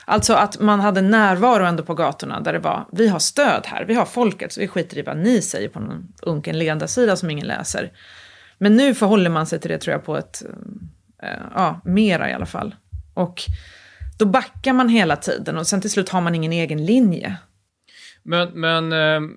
Alltså 0.04 0.34
att 0.34 0.60
man 0.60 0.80
hade 0.80 1.00
närvaro 1.00 1.64
ändå 1.64 1.82
på 1.82 1.94
gatorna 1.94 2.40
där 2.40 2.52
det 2.52 2.58
var, 2.58 2.86
vi 2.92 3.08
har 3.08 3.18
stöd 3.18 3.62
här, 3.66 3.84
vi 3.84 3.94
har 3.94 4.04
folket, 4.04 4.52
så 4.52 4.60
vi 4.60 4.68
skiter 4.68 4.98
i 4.98 5.02
vad 5.02 5.16
ni 5.16 5.42
säger 5.42 5.68
på 5.68 5.80
någon 5.80 6.08
unken 6.22 6.58
ledarsida 6.58 7.16
som 7.16 7.30
ingen 7.30 7.46
läser. 7.46 7.92
Men 8.58 8.76
nu 8.76 8.94
förhåller 8.94 9.30
man 9.30 9.46
sig 9.46 9.60
till 9.60 9.70
det 9.70 9.78
tror 9.78 9.92
jag 9.92 10.04
på 10.04 10.16
ett, 10.16 10.42
Eh, 11.22 11.42
ja, 11.54 11.80
mera 11.84 12.30
i 12.30 12.32
alla 12.32 12.46
fall. 12.46 12.74
Och 13.14 13.42
då 14.18 14.26
backar 14.26 14.72
man 14.72 14.88
hela 14.88 15.16
tiden 15.16 15.56
och 15.56 15.66
sen 15.66 15.80
till 15.80 15.90
slut 15.90 16.08
har 16.08 16.20
man 16.20 16.34
ingen 16.34 16.52
egen 16.52 16.84
linje. 16.86 17.36
Men, 18.22 18.48
men 18.48 18.92
eh, 18.92 19.30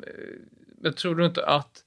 jag 0.82 0.98
tror 0.98 1.16
du 1.16 1.26
inte 1.26 1.46
att, 1.46 1.84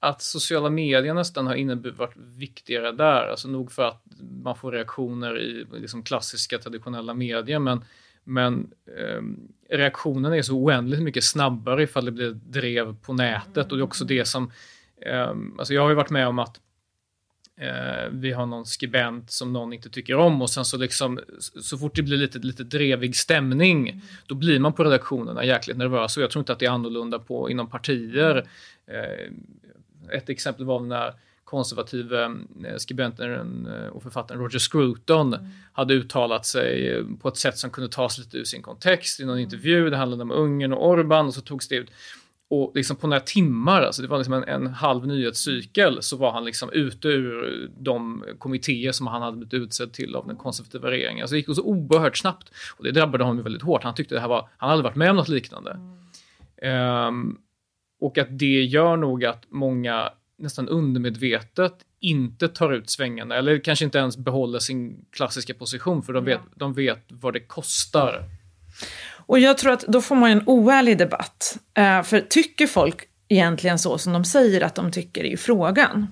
att 0.00 0.22
sociala 0.22 0.70
medier 0.70 1.14
nästan 1.14 1.46
har 1.46 1.54
inneburit 1.54 1.98
varit 1.98 2.16
viktigare 2.16 2.92
där. 2.92 3.28
Alltså 3.28 3.48
nog 3.48 3.72
för 3.72 3.88
att 3.88 4.02
man 4.42 4.56
får 4.56 4.72
reaktioner 4.72 5.38
i 5.38 5.66
liksom 5.72 6.02
klassiska 6.02 6.58
traditionella 6.58 7.14
medier, 7.14 7.58
men, 7.58 7.84
men 8.24 8.70
eh, 8.98 9.22
reaktionen 9.76 10.32
är 10.32 10.42
så 10.42 10.54
oändligt 10.54 11.02
mycket 11.02 11.24
snabbare 11.24 11.82
ifall 11.82 12.04
det 12.04 12.12
blir 12.12 12.30
drev 12.30 12.96
på 12.96 13.12
nätet 13.12 13.72
och 13.72 13.78
det 13.78 13.82
är 13.82 13.86
också 13.86 14.04
det 14.04 14.24
som 14.24 14.52
eh, 15.06 15.34
alltså 15.58 15.74
jag 15.74 15.82
har 15.82 15.88
ju 15.88 15.94
varit 15.94 16.10
med 16.10 16.28
om 16.28 16.38
att 16.38 16.60
eh, 17.56 18.10
vi 18.10 18.32
har 18.32 18.46
någon 18.46 18.66
skribent 18.66 19.30
som 19.30 19.52
någon 19.52 19.72
inte 19.72 19.90
tycker 19.90 20.16
om 20.16 20.42
och 20.42 20.50
sen 20.50 20.64
så 20.64 20.76
liksom 20.76 21.20
så 21.62 21.78
fort 21.78 21.94
det 21.94 22.02
blir 22.02 22.16
lite, 22.16 22.38
lite 22.38 22.64
drevig 22.64 23.16
stämning 23.16 23.88
mm. 23.88 24.00
då 24.26 24.34
blir 24.34 24.58
man 24.58 24.72
på 24.72 24.84
redaktionerna 24.84 25.44
jäkligt 25.44 25.76
nervös 25.76 26.16
och 26.16 26.22
jag 26.22 26.30
tror 26.30 26.40
inte 26.40 26.52
att 26.52 26.58
det 26.58 26.66
är 26.66 26.70
annorlunda 26.70 27.18
på, 27.18 27.50
inom 27.50 27.70
partier. 27.70 28.48
Eh, 28.86 29.32
ett 30.16 30.28
exempel 30.28 30.64
var 30.64 30.80
när 30.80 31.14
konservative 31.46 32.22
eh, 32.22 32.76
skribenten 32.76 33.66
eh, 33.66 33.86
och 33.86 34.02
författaren 34.02 34.40
Roger 34.40 34.58
Scruton 34.58 35.34
mm. 35.34 35.46
hade 35.72 35.94
uttalat 35.94 36.46
sig 36.46 37.02
på 37.20 37.28
ett 37.28 37.36
sätt 37.36 37.58
som 37.58 37.70
kunde 37.70 37.90
tas 37.90 38.18
lite 38.18 38.36
ur 38.36 38.44
sin 38.44 38.62
kontext 38.62 39.20
i 39.20 39.24
någon 39.24 39.32
mm. 39.32 39.44
intervju. 39.44 39.90
Det 39.90 39.96
handlade 39.96 40.22
om 40.22 40.30
Ungern 40.30 40.72
och 40.72 40.88
Orban 40.88 41.26
och 41.26 41.34
så 41.34 41.40
togs 41.40 41.68
det 41.68 41.76
ut. 41.76 41.90
Och 42.48 42.72
liksom 42.74 42.96
på 42.96 43.06
några 43.06 43.20
timmar, 43.20 43.82
alltså 43.82 44.02
det 44.02 44.08
var 44.08 44.18
liksom 44.18 44.34
en, 44.34 44.44
en 44.44 44.66
halv 44.66 45.06
nyhetscykel, 45.06 46.02
så 46.02 46.16
var 46.16 46.32
han 46.32 46.44
liksom 46.44 46.70
ute 46.72 47.08
ur 47.08 47.70
de 47.78 48.24
kommittéer 48.38 48.92
som 48.92 49.06
han 49.06 49.22
hade 49.22 49.36
blivit 49.36 49.54
utsedd 49.54 49.92
till 49.92 50.16
av 50.16 50.26
den 50.26 50.36
konservativa 50.36 50.90
regeringen. 50.90 51.22
Alltså 51.22 51.34
det 51.34 51.38
gick 51.38 51.56
så 51.56 51.62
oerhört 51.62 52.16
snabbt. 52.16 52.52
Och 52.78 52.84
det 52.84 52.90
drabbade 52.90 53.24
honom 53.24 53.42
väldigt 53.42 53.62
hårt. 53.62 53.82
Han 53.82 53.94
tyckte 53.94 54.14
det 54.14 54.20
här 54.20 54.28
var, 54.28 54.48
han 54.56 54.70
hade 54.70 54.82
varit 54.82 54.96
med 54.96 55.10
om 55.10 55.16
något 55.16 55.28
liknande. 55.28 55.80
Mm. 56.62 57.08
Um, 57.08 57.38
och 58.00 58.18
att 58.18 58.38
det 58.38 58.62
gör 58.62 58.96
nog 58.96 59.24
att 59.24 59.44
många 59.48 60.10
nästan 60.38 60.68
undermedvetet 60.68 61.74
inte 62.00 62.48
tar 62.48 62.72
ut 62.72 62.90
svängarna 62.90 63.36
eller 63.36 63.58
kanske 63.58 63.84
inte 63.84 63.98
ens 63.98 64.16
behåller 64.16 64.58
sin 64.58 65.04
klassiska 65.10 65.54
position 65.54 66.02
för 66.02 66.12
de 66.12 66.24
vet, 66.24 66.40
de 66.54 66.74
vet 66.74 67.04
vad 67.08 67.32
det 67.32 67.40
kostar. 67.40 68.24
Och 69.26 69.38
jag 69.38 69.58
tror 69.58 69.72
att 69.72 69.80
då 69.80 70.00
får 70.00 70.14
man 70.14 70.30
en 70.30 70.42
oärlig 70.46 70.98
debatt. 70.98 71.58
Eh, 71.74 72.02
för 72.02 72.20
tycker 72.20 72.66
folk 72.66 73.08
egentligen 73.28 73.78
så 73.78 73.98
som 73.98 74.12
de 74.12 74.24
säger 74.24 74.60
att 74.60 74.74
de 74.74 74.92
tycker 74.92 75.24
i 75.24 75.36
frågan? 75.36 76.06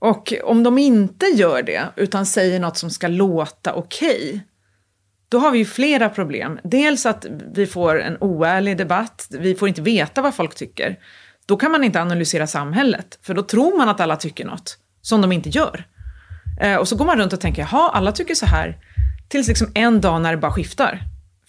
Och 0.00 0.34
om 0.44 0.62
de 0.62 0.78
inte 0.78 1.26
gör 1.26 1.62
det, 1.62 1.82
utan 1.96 2.26
säger 2.26 2.60
något 2.60 2.76
som 2.76 2.90
ska 2.90 3.08
låta 3.08 3.74
okej, 3.74 4.28
okay, 4.28 4.40
då 5.28 5.38
har 5.38 5.50
vi 5.50 5.58
ju 5.58 5.64
flera 5.64 6.08
problem. 6.08 6.58
Dels 6.64 7.06
att 7.06 7.26
vi 7.54 7.66
får 7.66 8.00
en 8.00 8.16
oärlig 8.20 8.76
debatt, 8.76 9.26
vi 9.30 9.54
får 9.54 9.68
inte 9.68 9.82
veta 9.82 10.22
vad 10.22 10.34
folk 10.34 10.54
tycker. 10.54 10.98
Då 11.46 11.56
kan 11.56 11.72
man 11.72 11.84
inte 11.84 12.00
analysera 12.00 12.46
samhället, 12.46 13.18
för 13.22 13.34
då 13.34 13.42
tror 13.42 13.78
man 13.78 13.88
att 13.88 14.00
alla 14.00 14.16
tycker 14.16 14.44
något 14.44 14.78
som 15.02 15.20
de 15.20 15.32
inte 15.32 15.48
gör. 15.48 15.84
Eh, 16.60 16.76
och 16.76 16.88
så 16.88 16.96
går 16.96 17.04
man 17.04 17.18
runt 17.18 17.32
och 17.32 17.40
tänker, 17.40 17.62
jaha, 17.62 17.90
alla 17.90 18.12
tycker 18.12 18.34
så 18.34 18.46
här, 18.46 18.78
tills 19.28 19.48
liksom 19.48 19.68
en 19.74 20.00
dag 20.00 20.22
när 20.22 20.30
det 20.30 20.38
bara 20.38 20.52
skiftar. 20.52 21.00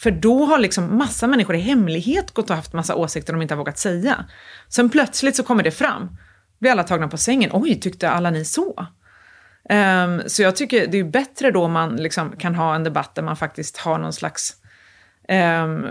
För 0.01 0.11
då 0.11 0.45
har 0.45 0.59
liksom 0.59 0.97
massa 0.97 1.27
människor 1.27 1.55
i 1.55 1.59
hemlighet 1.59 2.31
gått 2.31 2.49
och 2.49 2.55
haft 2.55 2.73
massa 2.73 2.95
åsikter 2.95 3.33
de 3.33 3.41
inte 3.41 3.53
har 3.53 3.57
vågat 3.57 3.77
säga. 3.77 4.25
Sen 4.69 4.89
plötsligt 4.89 5.35
så 5.35 5.43
kommer 5.43 5.63
det 5.63 5.71
fram. 5.71 6.17
Blir 6.59 6.71
alla 6.71 6.83
tagna 6.83 7.07
på 7.07 7.17
sängen. 7.17 7.49
Oj, 7.53 7.79
tyckte 7.79 8.09
alla 8.09 8.29
ni 8.29 8.45
så? 8.45 8.85
Um, 9.69 10.21
så 10.27 10.41
jag 10.41 10.55
tycker 10.55 10.87
det 10.87 10.99
är 10.99 11.03
bättre 11.03 11.51
då 11.51 11.63
om 11.63 11.71
man 11.71 11.95
liksom 11.95 12.31
kan 12.37 12.55
ha 12.55 12.75
en 12.75 12.83
debatt 12.83 13.15
där 13.15 13.23
man 13.23 13.35
faktiskt 13.35 13.77
har 13.77 13.97
någon 13.97 14.13
slags 14.13 14.55
um, 15.63 15.87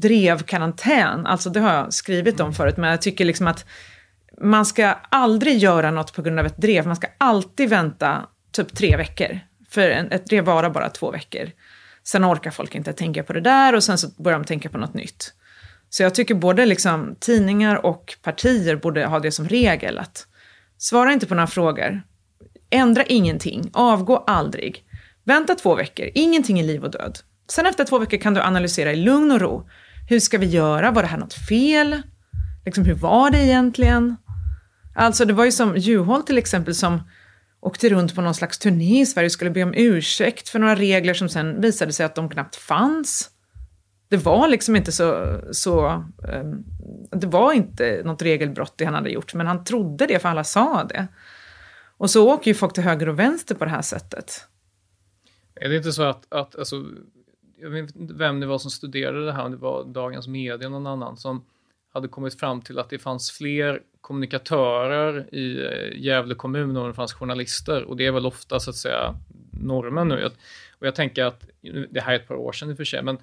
drevkarantän. 0.00 1.26
Alltså 1.26 1.50
det 1.50 1.60
har 1.60 1.74
jag 1.74 1.92
skrivit 1.92 2.40
om 2.40 2.54
förut, 2.54 2.76
men 2.76 2.90
jag 2.90 3.02
tycker 3.02 3.24
liksom 3.24 3.46
att 3.46 3.64
man 4.40 4.66
ska 4.66 4.94
aldrig 5.08 5.58
göra 5.58 5.90
något 5.90 6.14
på 6.14 6.22
grund 6.22 6.38
av 6.38 6.46
ett 6.46 6.56
drev. 6.56 6.86
Man 6.86 6.96
ska 6.96 7.06
alltid 7.18 7.68
vänta 7.68 8.26
typ 8.52 8.76
tre 8.76 8.96
veckor. 8.96 9.40
För 9.70 9.90
ett 9.90 10.26
drev 10.26 10.44
varar 10.44 10.70
bara 10.70 10.88
två 10.88 11.10
veckor. 11.10 11.50
Sen 12.10 12.24
orkar 12.24 12.50
folk 12.50 12.74
inte 12.74 12.92
tänka 12.92 13.22
på 13.22 13.32
det 13.32 13.40
där 13.40 13.74
och 13.74 13.84
sen 13.84 13.98
så 13.98 14.08
börjar 14.22 14.38
de 14.38 14.44
tänka 14.44 14.68
på 14.68 14.78
något 14.78 14.94
nytt. 14.94 15.32
Så 15.90 16.02
jag 16.02 16.14
tycker 16.14 16.34
både 16.34 16.66
liksom 16.66 17.16
tidningar 17.20 17.86
och 17.86 18.16
partier 18.22 18.76
borde 18.76 19.06
ha 19.06 19.18
det 19.20 19.32
som 19.32 19.48
regel 19.48 19.98
att 19.98 20.26
svara 20.78 21.12
inte 21.12 21.26
på 21.26 21.34
några 21.34 21.46
frågor. 21.46 22.02
Ändra 22.70 23.04
ingenting, 23.04 23.70
avgå 23.72 24.16
aldrig. 24.16 24.84
Vänta 25.24 25.54
två 25.54 25.74
veckor, 25.74 26.08
ingenting 26.14 26.60
är 26.60 26.64
liv 26.64 26.84
och 26.84 26.90
död. 26.90 27.18
Sen 27.50 27.66
efter 27.66 27.84
två 27.84 27.98
veckor 27.98 28.18
kan 28.18 28.34
du 28.34 28.40
analysera 28.40 28.92
i 28.92 28.96
lugn 28.96 29.30
och 29.30 29.40
ro. 29.40 29.68
Hur 30.08 30.20
ska 30.20 30.38
vi 30.38 30.46
göra? 30.46 30.90
Var 30.90 31.02
det 31.02 31.08
här 31.08 31.18
något 31.18 31.34
fel? 31.48 32.02
Liksom, 32.64 32.84
hur 32.84 32.94
var 32.94 33.30
det 33.30 33.38
egentligen? 33.38 34.16
Alltså, 34.94 35.24
det 35.24 35.32
var 35.32 35.44
ju 35.44 35.52
som 35.52 35.76
Juholt 35.76 36.26
till 36.26 36.38
exempel 36.38 36.74
som 36.74 37.00
åkte 37.60 37.88
runt 37.88 38.14
på 38.14 38.20
någon 38.20 38.34
slags 38.34 38.58
turné 38.58 39.00
i 39.00 39.06
Sverige 39.06 39.26
och 39.26 39.32
skulle 39.32 39.50
be 39.50 39.62
om 39.62 39.74
ursäkt 39.76 40.48
för 40.48 40.58
några 40.58 40.74
regler 40.74 41.14
som 41.14 41.28
sen 41.28 41.60
visade 41.60 41.92
sig 41.92 42.06
att 42.06 42.14
de 42.14 42.28
knappt 42.28 42.56
fanns. 42.56 43.30
Det 44.08 44.16
var 44.16 44.48
liksom 44.48 44.76
inte 44.76 44.92
så... 44.92 45.40
så 45.52 46.04
um, 46.18 46.64
det 47.10 47.26
var 47.26 47.52
inte 47.52 48.02
något 48.04 48.22
regelbrott 48.22 48.74
det 48.76 48.84
han 48.84 48.94
hade 48.94 49.10
gjort, 49.10 49.34
men 49.34 49.46
han 49.46 49.64
trodde 49.64 50.06
det 50.06 50.18
för 50.18 50.28
alla 50.28 50.44
sa 50.44 50.84
det. 50.84 51.08
Och 51.96 52.10
så 52.10 52.32
åker 52.32 52.50
ju 52.50 52.54
folk 52.54 52.74
till 52.74 52.82
höger 52.82 53.08
och 53.08 53.18
vänster 53.18 53.54
på 53.54 53.64
det 53.64 53.70
här 53.70 53.82
sättet. 53.82 54.46
Är 55.54 55.68
det 55.68 55.76
inte 55.76 55.92
så 55.92 56.02
att, 56.02 56.32
att 56.32 56.56
alltså, 56.56 56.84
jag 57.60 57.70
vet 57.70 57.96
inte 57.96 58.14
vem 58.14 58.40
det 58.40 58.46
var 58.46 58.58
som 58.58 58.70
studerade 58.70 59.26
det 59.26 59.32
här, 59.32 59.44
om 59.44 59.50
det 59.50 59.56
var 59.56 59.84
Dagens 59.84 60.28
Media 60.28 60.54
eller 60.54 60.68
någon 60.68 60.86
annan, 60.86 61.16
som 61.16 61.44
hade 61.92 62.08
kommit 62.08 62.40
fram 62.40 62.62
till 62.62 62.78
att 62.78 62.90
det 62.90 62.98
fanns 62.98 63.30
fler 63.30 63.80
kommunikatörer 64.08 65.34
i 65.34 65.64
eh, 65.64 66.00
Gävle 66.00 66.34
kommun 66.34 66.76
och 66.76 66.88
det 66.88 66.94
fanns 66.94 67.12
journalister. 67.12 67.84
Och 67.84 67.96
det 67.96 68.06
är 68.06 68.12
väl 68.12 68.26
ofta 68.26 68.60
så 68.60 68.70
att 68.70 68.76
säga 68.76 69.14
normen 69.50 70.08
nu. 70.08 70.30
Och 70.78 70.86
jag 70.86 70.94
tänker 70.94 71.24
att, 71.24 71.44
det 71.90 72.00
här 72.00 72.12
är 72.12 72.16
ett 72.16 72.28
par 72.28 72.34
år 72.34 72.52
sedan 72.52 72.70
i 72.70 72.72
och 72.72 72.76
för 72.76 72.84
sig, 72.84 73.02
men 73.02 73.18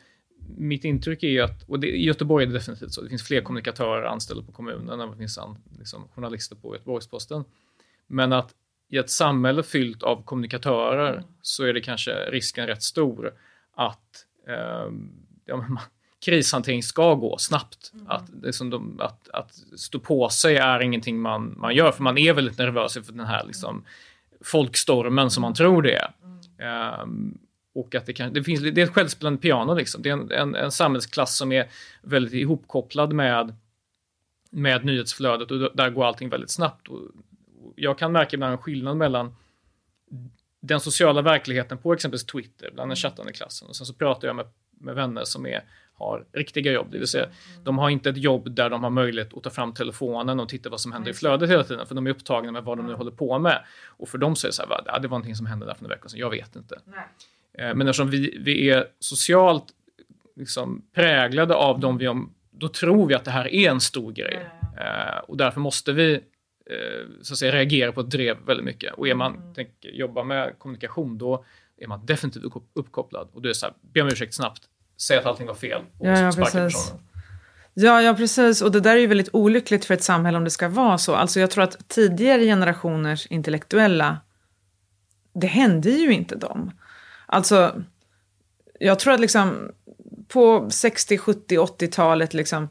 mitt 0.57 0.83
intryck 0.83 1.23
är 1.23 1.43
att, 1.43 1.69
och 1.69 1.79
det, 1.79 1.87
i 1.87 2.03
Göteborg 2.03 2.43
är 2.43 2.47
det 2.47 2.53
definitivt 2.53 2.91
så, 2.91 3.01
det 3.01 3.09
finns 3.09 3.27
fler 3.27 3.41
kommunikatörer 3.41 4.03
anställda 4.03 4.43
på 4.43 4.51
kommunen 4.51 4.99
än 4.99 5.11
det 5.11 5.17
finns 5.17 5.39
liksom, 5.79 6.07
journalister 6.15 6.55
på 6.55 6.75
Göteborgs-Posten. 6.75 7.43
Men 8.07 8.33
att 8.33 8.53
i 8.89 8.97
ett 8.97 9.09
samhälle 9.09 9.63
fyllt 9.63 10.03
av 10.03 10.23
kommunikatörer 10.23 11.13
mm. 11.13 11.23
så 11.41 11.63
är 11.63 11.73
det 11.73 11.81
kanske 11.81 12.11
risken 12.11 12.67
rätt 12.67 12.83
stor 12.83 13.33
att 13.75 14.25
eh, 14.47 14.91
ja, 15.45 15.57
man, 15.57 15.79
krishantering 16.25 16.83
ska 16.83 17.15
gå 17.15 17.37
snabbt. 17.37 17.91
Mm. 17.93 18.07
Att, 18.07 18.29
liksom 18.43 18.69
de, 18.69 18.99
att, 18.99 19.29
att 19.29 19.53
stå 19.75 19.99
på 19.99 20.29
sig 20.29 20.57
är 20.57 20.79
ingenting 20.79 21.19
man, 21.19 21.55
man 21.57 21.75
gör, 21.75 21.91
för 21.91 22.03
man 22.03 22.17
är 22.17 22.33
väldigt 22.33 22.57
nervös 22.57 22.93
för 22.93 23.13
den 23.13 23.25
här 23.25 23.43
liksom, 23.45 23.83
folkstormen 24.41 25.31
som 25.31 25.41
man 25.41 25.49
mm. 25.49 25.55
tror 25.55 25.81
det 25.81 25.95
är. 25.95 26.11
Mm. 26.23 27.01
Um, 27.01 27.37
och 27.75 27.95
att 27.95 28.05
det, 28.05 28.13
kan, 28.13 28.33
det, 28.33 28.43
finns, 28.43 28.61
det 28.61 28.81
är 28.81 28.85
ett 28.85 28.93
självspelande 28.93 29.41
piano. 29.41 29.73
Liksom. 29.73 30.01
Det 30.01 30.09
är 30.09 30.13
en, 30.13 30.31
en, 30.31 30.55
en 30.55 30.71
samhällsklass 30.71 31.37
som 31.37 31.51
är 31.51 31.67
väldigt 32.01 32.33
ihopkopplad 32.33 33.13
med, 33.13 33.55
med 34.49 34.85
nyhetsflödet 34.85 35.51
och 35.51 35.75
där 35.75 35.89
går 35.89 36.05
allting 36.05 36.29
väldigt 36.29 36.51
snabbt. 36.51 36.87
Och 36.87 37.01
jag 37.75 37.97
kan 37.97 38.11
märka 38.11 38.35
ibland 38.35 38.51
en 38.51 38.57
skillnad 38.57 38.97
mellan 38.97 39.35
den 40.61 40.79
sociala 40.79 41.21
verkligheten 41.21 41.77
på 41.77 41.93
exempelvis 41.93 42.25
Twitter, 42.25 42.71
bland 42.73 42.77
den 42.77 42.83
mm. 42.83 42.95
chattande 42.95 43.33
klassen, 43.33 43.67
och 43.67 43.75
sen 43.75 43.85
så 43.85 43.93
pratar 43.93 44.27
jag 44.27 44.35
med, 44.35 44.45
med 44.71 44.95
vänner 44.95 45.23
som 45.23 45.45
är 45.45 45.63
har 45.97 46.25
riktiga 46.33 46.71
jobb, 46.71 46.87
det 46.91 46.97
vill 46.97 47.07
säga 47.07 47.27
de 47.63 47.77
har 47.77 47.89
inte 47.89 48.09
ett 48.09 48.17
jobb 48.17 48.55
där 48.55 48.69
de 48.69 48.83
har 48.83 48.89
möjlighet 48.89 49.37
att 49.37 49.43
ta 49.43 49.49
fram 49.49 49.73
telefonen 49.73 50.39
och 50.39 50.49
titta 50.49 50.69
vad 50.69 50.81
som 50.81 50.91
händer 50.91 51.11
i 51.11 51.13
flödet 51.13 51.49
hela 51.49 51.63
tiden, 51.63 51.85
för 51.85 51.95
de 51.95 52.07
är 52.07 52.11
upptagna 52.11 52.51
med 52.51 52.63
vad 52.63 52.77
de 52.77 52.87
nu 52.87 52.93
håller 52.93 53.11
på 53.11 53.39
med. 53.39 53.63
Och 53.87 54.09
för 54.09 54.17
dem 54.17 54.35
så 54.35 54.47
är 54.47 54.49
det 54.49 54.53
så 54.53 54.61
här, 54.61 54.81
ja, 54.85 54.99
det 54.99 55.07
var 55.07 55.17
någonting 55.17 55.35
som 55.35 55.45
hände 55.45 55.65
där 55.65 55.73
för 55.73 55.83
några 55.83 55.95
veckor 55.95 56.09
sedan, 56.09 56.19
jag 56.19 56.29
vet 56.29 56.55
inte. 56.55 56.79
Nej. 56.85 57.69
Eh, 57.69 57.75
men 57.75 57.87
eftersom 57.87 58.09
vi, 58.09 58.37
vi 58.39 58.69
är 58.69 58.87
socialt 58.99 59.65
liksom, 60.35 60.85
präglade 60.95 61.55
av 61.55 61.79
dem 61.79 61.97
vi 61.97 62.07
om, 62.07 62.33
då 62.51 62.67
tror 62.67 63.07
vi 63.07 63.13
att 63.13 63.25
det 63.25 63.31
här 63.31 63.47
är 63.47 63.71
en 63.71 63.81
stor 63.81 64.11
grej. 64.11 64.49
Mm. 64.77 65.23
och 65.27 65.37
därför 65.37 65.59
måste 65.59 65.93
vi 65.93 66.13
eh, 66.13 67.07
så 67.21 67.33
att 67.33 67.37
säga, 67.37 67.51
reagera 67.51 67.91
på 67.91 68.01
ett 68.01 68.09
drev 68.09 68.37
väldigt 68.45 68.65
mycket. 68.65 68.93
Och 68.93 69.07
är 69.07 69.15
man 69.15 69.35
mm. 69.35 69.53
tänker, 69.53 69.89
jobbar 69.89 70.23
med 70.23 70.59
kommunikation, 70.59 71.17
då 71.17 71.45
är 71.77 71.87
man 71.87 72.05
definitivt 72.05 72.43
uppkopplad. 72.73 73.29
Och 73.33 73.41
då 73.41 73.47
är 73.47 73.49
det 73.49 73.55
så 73.55 73.65
här, 73.65 73.75
be 73.81 74.01
om 74.01 74.07
ursäkt 74.07 74.33
snabbt, 74.33 74.69
säga 75.01 75.19
att 75.19 75.25
allting 75.25 75.47
var 75.47 75.55
fel 75.55 75.81
och 75.99 76.07
ja, 76.07 76.19
ja, 76.19 76.31
precis. 76.31 76.93
Ja, 77.77 78.01
ja, 78.01 78.13
precis. 78.13 78.61
Och 78.61 78.71
det 78.71 78.79
där 78.79 78.95
är 78.95 78.99
ju 78.99 79.07
väldigt 79.07 79.29
olyckligt 79.33 79.85
för 79.85 79.93
ett 79.93 80.03
samhälle 80.03 80.37
om 80.37 80.43
det 80.43 80.49
ska 80.49 80.69
vara 80.69 80.97
så. 80.97 81.15
Alltså 81.15 81.39
jag 81.39 81.51
tror 81.51 81.63
att 81.63 81.89
tidigare 81.89 82.43
generationers 82.43 83.25
intellektuella, 83.25 84.17
det 85.33 85.47
hände 85.47 85.89
ju 85.89 86.13
inte 86.13 86.35
dem. 86.35 86.71
Alltså, 87.25 87.81
jag 88.79 88.99
tror 88.99 89.13
att 89.13 89.19
liksom 89.19 89.71
på 90.27 90.69
60, 90.69 91.17
70, 91.17 91.57
80-talet 91.57 92.33
liksom, 92.33 92.69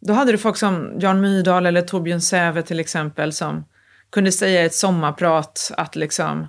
då 0.00 0.12
hade 0.12 0.32
du 0.32 0.38
folk 0.38 0.56
som 0.56 0.92
Jan 0.98 1.20
Myrdal 1.20 1.66
eller 1.66 1.82
Torbjörn 1.82 2.20
Säve 2.20 2.62
till 2.62 2.80
exempel 2.80 3.32
som 3.32 3.64
kunde 4.10 4.32
säga 4.32 4.62
i 4.62 4.66
ett 4.66 4.74
sommarprat 4.74 5.70
att 5.76 5.96
liksom, 5.96 6.46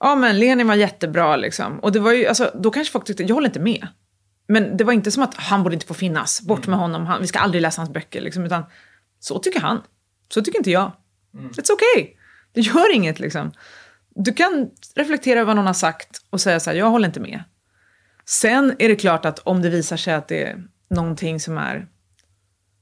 ja 0.00 0.14
men 0.14 0.38
Lenin 0.38 0.66
var 0.66 0.74
jättebra 0.74 1.36
liksom. 1.36 1.78
Och 1.78 1.92
det 1.92 2.00
var 2.00 2.12
ju, 2.12 2.26
alltså, 2.26 2.50
då 2.54 2.70
kanske 2.70 2.92
folk 2.92 3.04
tyckte, 3.04 3.22
jag 3.22 3.34
håller 3.34 3.48
inte 3.48 3.60
med. 3.60 3.86
Men 4.52 4.76
det 4.76 4.84
var 4.84 4.92
inte 4.92 5.10
som 5.10 5.22
att 5.22 5.34
han 5.34 5.62
borde 5.62 5.74
inte 5.74 5.86
få 5.86 5.94
finnas, 5.94 6.42
bort 6.42 6.66
med 6.66 6.78
honom, 6.78 7.06
han, 7.06 7.20
vi 7.20 7.26
ska 7.26 7.38
aldrig 7.38 7.62
läsa 7.62 7.80
hans 7.80 7.90
böcker. 7.90 8.20
Liksom, 8.20 8.44
utan 8.44 8.64
så 9.20 9.38
tycker 9.38 9.60
han. 9.60 9.82
Så 10.34 10.42
tycker 10.42 10.58
inte 10.58 10.70
jag. 10.70 10.92
It's 11.32 11.72
okay. 11.72 12.14
Det 12.52 12.60
gör 12.60 12.94
inget 12.94 13.20
liksom. 13.20 13.52
Du 14.14 14.32
kan 14.32 14.70
reflektera 14.94 15.40
över 15.40 15.46
vad 15.46 15.56
någon 15.56 15.66
har 15.66 15.74
sagt 15.74 16.24
och 16.30 16.40
säga 16.40 16.60
så 16.60 16.70
här, 16.70 16.76
jag 16.76 16.90
håller 16.90 17.06
inte 17.06 17.20
med. 17.20 17.44
Sen 18.24 18.76
är 18.78 18.88
det 18.88 18.96
klart 18.96 19.24
att 19.24 19.38
om 19.38 19.62
det 19.62 19.70
visar 19.70 19.96
sig 19.96 20.14
att 20.14 20.28
det 20.28 20.42
är 20.42 20.64
någonting 20.90 21.40
som 21.40 21.58
är 21.58 21.86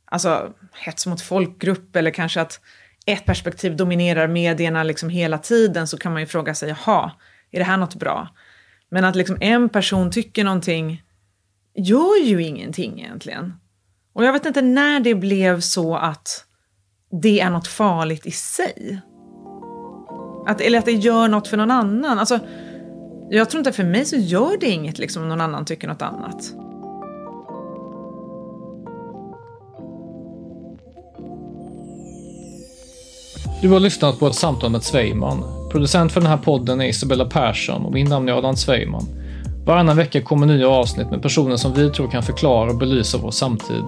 alltså, 0.04 0.52
hets 0.72 1.06
mot 1.06 1.22
folkgrupp 1.22 1.96
eller 1.96 2.10
kanske 2.10 2.40
att 2.40 2.60
ett 3.06 3.24
perspektiv 3.24 3.76
dominerar 3.76 4.28
medierna 4.28 4.82
liksom 4.82 5.08
hela 5.08 5.38
tiden 5.38 5.86
så 5.86 5.98
kan 5.98 6.12
man 6.12 6.22
ju 6.22 6.26
fråga 6.26 6.54
sig, 6.54 6.68
jaha, 6.68 7.12
är 7.50 7.58
det 7.58 7.64
här 7.64 7.76
något 7.76 7.94
bra? 7.94 8.28
Men 8.88 9.04
att 9.04 9.16
liksom 9.16 9.36
en 9.40 9.68
person 9.68 10.10
tycker 10.10 10.44
någonting 10.44 11.02
gör 11.74 12.24
ju 12.24 12.42
ingenting 12.42 13.00
egentligen. 13.00 13.54
Och 14.12 14.24
jag 14.24 14.32
vet 14.32 14.46
inte 14.46 14.62
när 14.62 15.00
det 15.00 15.14
blev 15.14 15.60
så 15.60 15.96
att 15.96 16.44
det 17.22 17.40
är 17.40 17.50
något 17.50 17.66
farligt 17.66 18.26
i 18.26 18.30
sig. 18.30 19.00
Att, 20.46 20.60
eller 20.60 20.78
att 20.78 20.84
det 20.84 20.92
gör 20.92 21.28
något 21.28 21.48
för 21.48 21.56
någon 21.56 21.70
annan. 21.70 22.18
Alltså, 22.18 22.38
jag 23.30 23.50
tror 23.50 23.58
inte 23.58 23.72
för 23.72 23.84
mig 23.84 24.04
så 24.04 24.16
gör 24.16 24.56
det 24.60 24.70
inget 24.70 24.98
liksom, 24.98 25.22
om 25.22 25.28
någon 25.28 25.40
annan 25.40 25.64
tycker 25.64 25.88
något 25.88 26.02
annat. 26.02 26.54
Du 33.62 33.68
har 33.68 33.80
lyssnat 33.80 34.18
på 34.18 34.26
ett 34.26 34.34
samtal 34.34 34.70
med 34.70 34.82
Sveiman. 34.82 35.44
Producent 35.72 36.12
för 36.12 36.20
den 36.20 36.30
här 36.30 36.36
podden 36.36 36.80
är 36.80 36.86
Isabella 36.86 37.24
Persson 37.24 37.84
och 37.84 37.92
min 37.92 38.08
namn 38.08 38.28
är 38.28 38.32
Adam 38.32 38.56
Sveiman. 38.56 39.19
Varannan 39.66 39.96
vecka 39.96 40.22
kommer 40.22 40.46
nya 40.46 40.68
avsnitt 40.68 41.10
med 41.10 41.22
personer 41.22 41.56
som 41.56 41.74
vi 41.74 41.90
tror 41.90 42.10
kan 42.10 42.22
förklara 42.22 42.70
och 42.70 42.78
belysa 42.78 43.18
vår 43.18 43.30
samtid. 43.30 43.84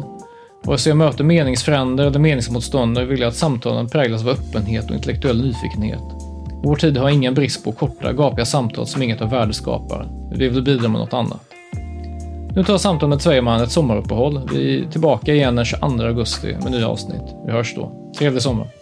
Vare 0.64 0.78
sig 0.78 0.90
jag 0.90 0.96
möter 0.96 1.24
meningsfränder 1.24 2.06
eller 2.06 2.18
meningsmotståndare 2.18 3.04
vill 3.04 3.20
jag 3.20 3.28
att 3.28 3.37
samtalen 3.37 3.88
präglas 3.88 4.22
av 4.22 4.28
öppenhet 4.28 4.90
och 4.90 4.96
intellektuell 4.96 5.42
nyfikenhet. 5.42 6.02
Vår 6.64 6.76
tid 6.76 6.96
har 6.96 7.11
ingen 7.11 7.35
brist 7.35 7.64
på 7.64 7.72
korta, 7.72 8.12
gapiga 8.12 8.44
samtal 8.44 8.87
som 8.87 9.02
inget 9.02 9.20
av 9.20 9.30
värde 9.30 9.52
skapar. 9.52 10.08
Vi 10.32 10.48
vill 10.48 10.62
bidra 10.62 10.88
med 10.88 11.00
något 11.00 11.14
annat. 11.14 11.40
Nu 12.54 12.64
tar 12.64 12.78
samtalet 12.78 13.08
med 13.08 13.22
Sverigeman 13.22 13.62
ett 13.62 13.70
sommaruppehåll. 13.70 14.50
Vi 14.52 14.80
är 14.80 14.90
tillbaka 14.90 15.35
igen 15.35 15.56
den 15.56 15.64
22 15.64 15.87
augusti 15.87 16.56
med 16.62 16.70
nya 16.72 16.88
avsnitt. 16.88 17.35
Vi 17.46 17.52
hörs 17.52 17.74
då. 17.74 18.12
Trevlig 18.18 18.42
sommar! 18.42 18.82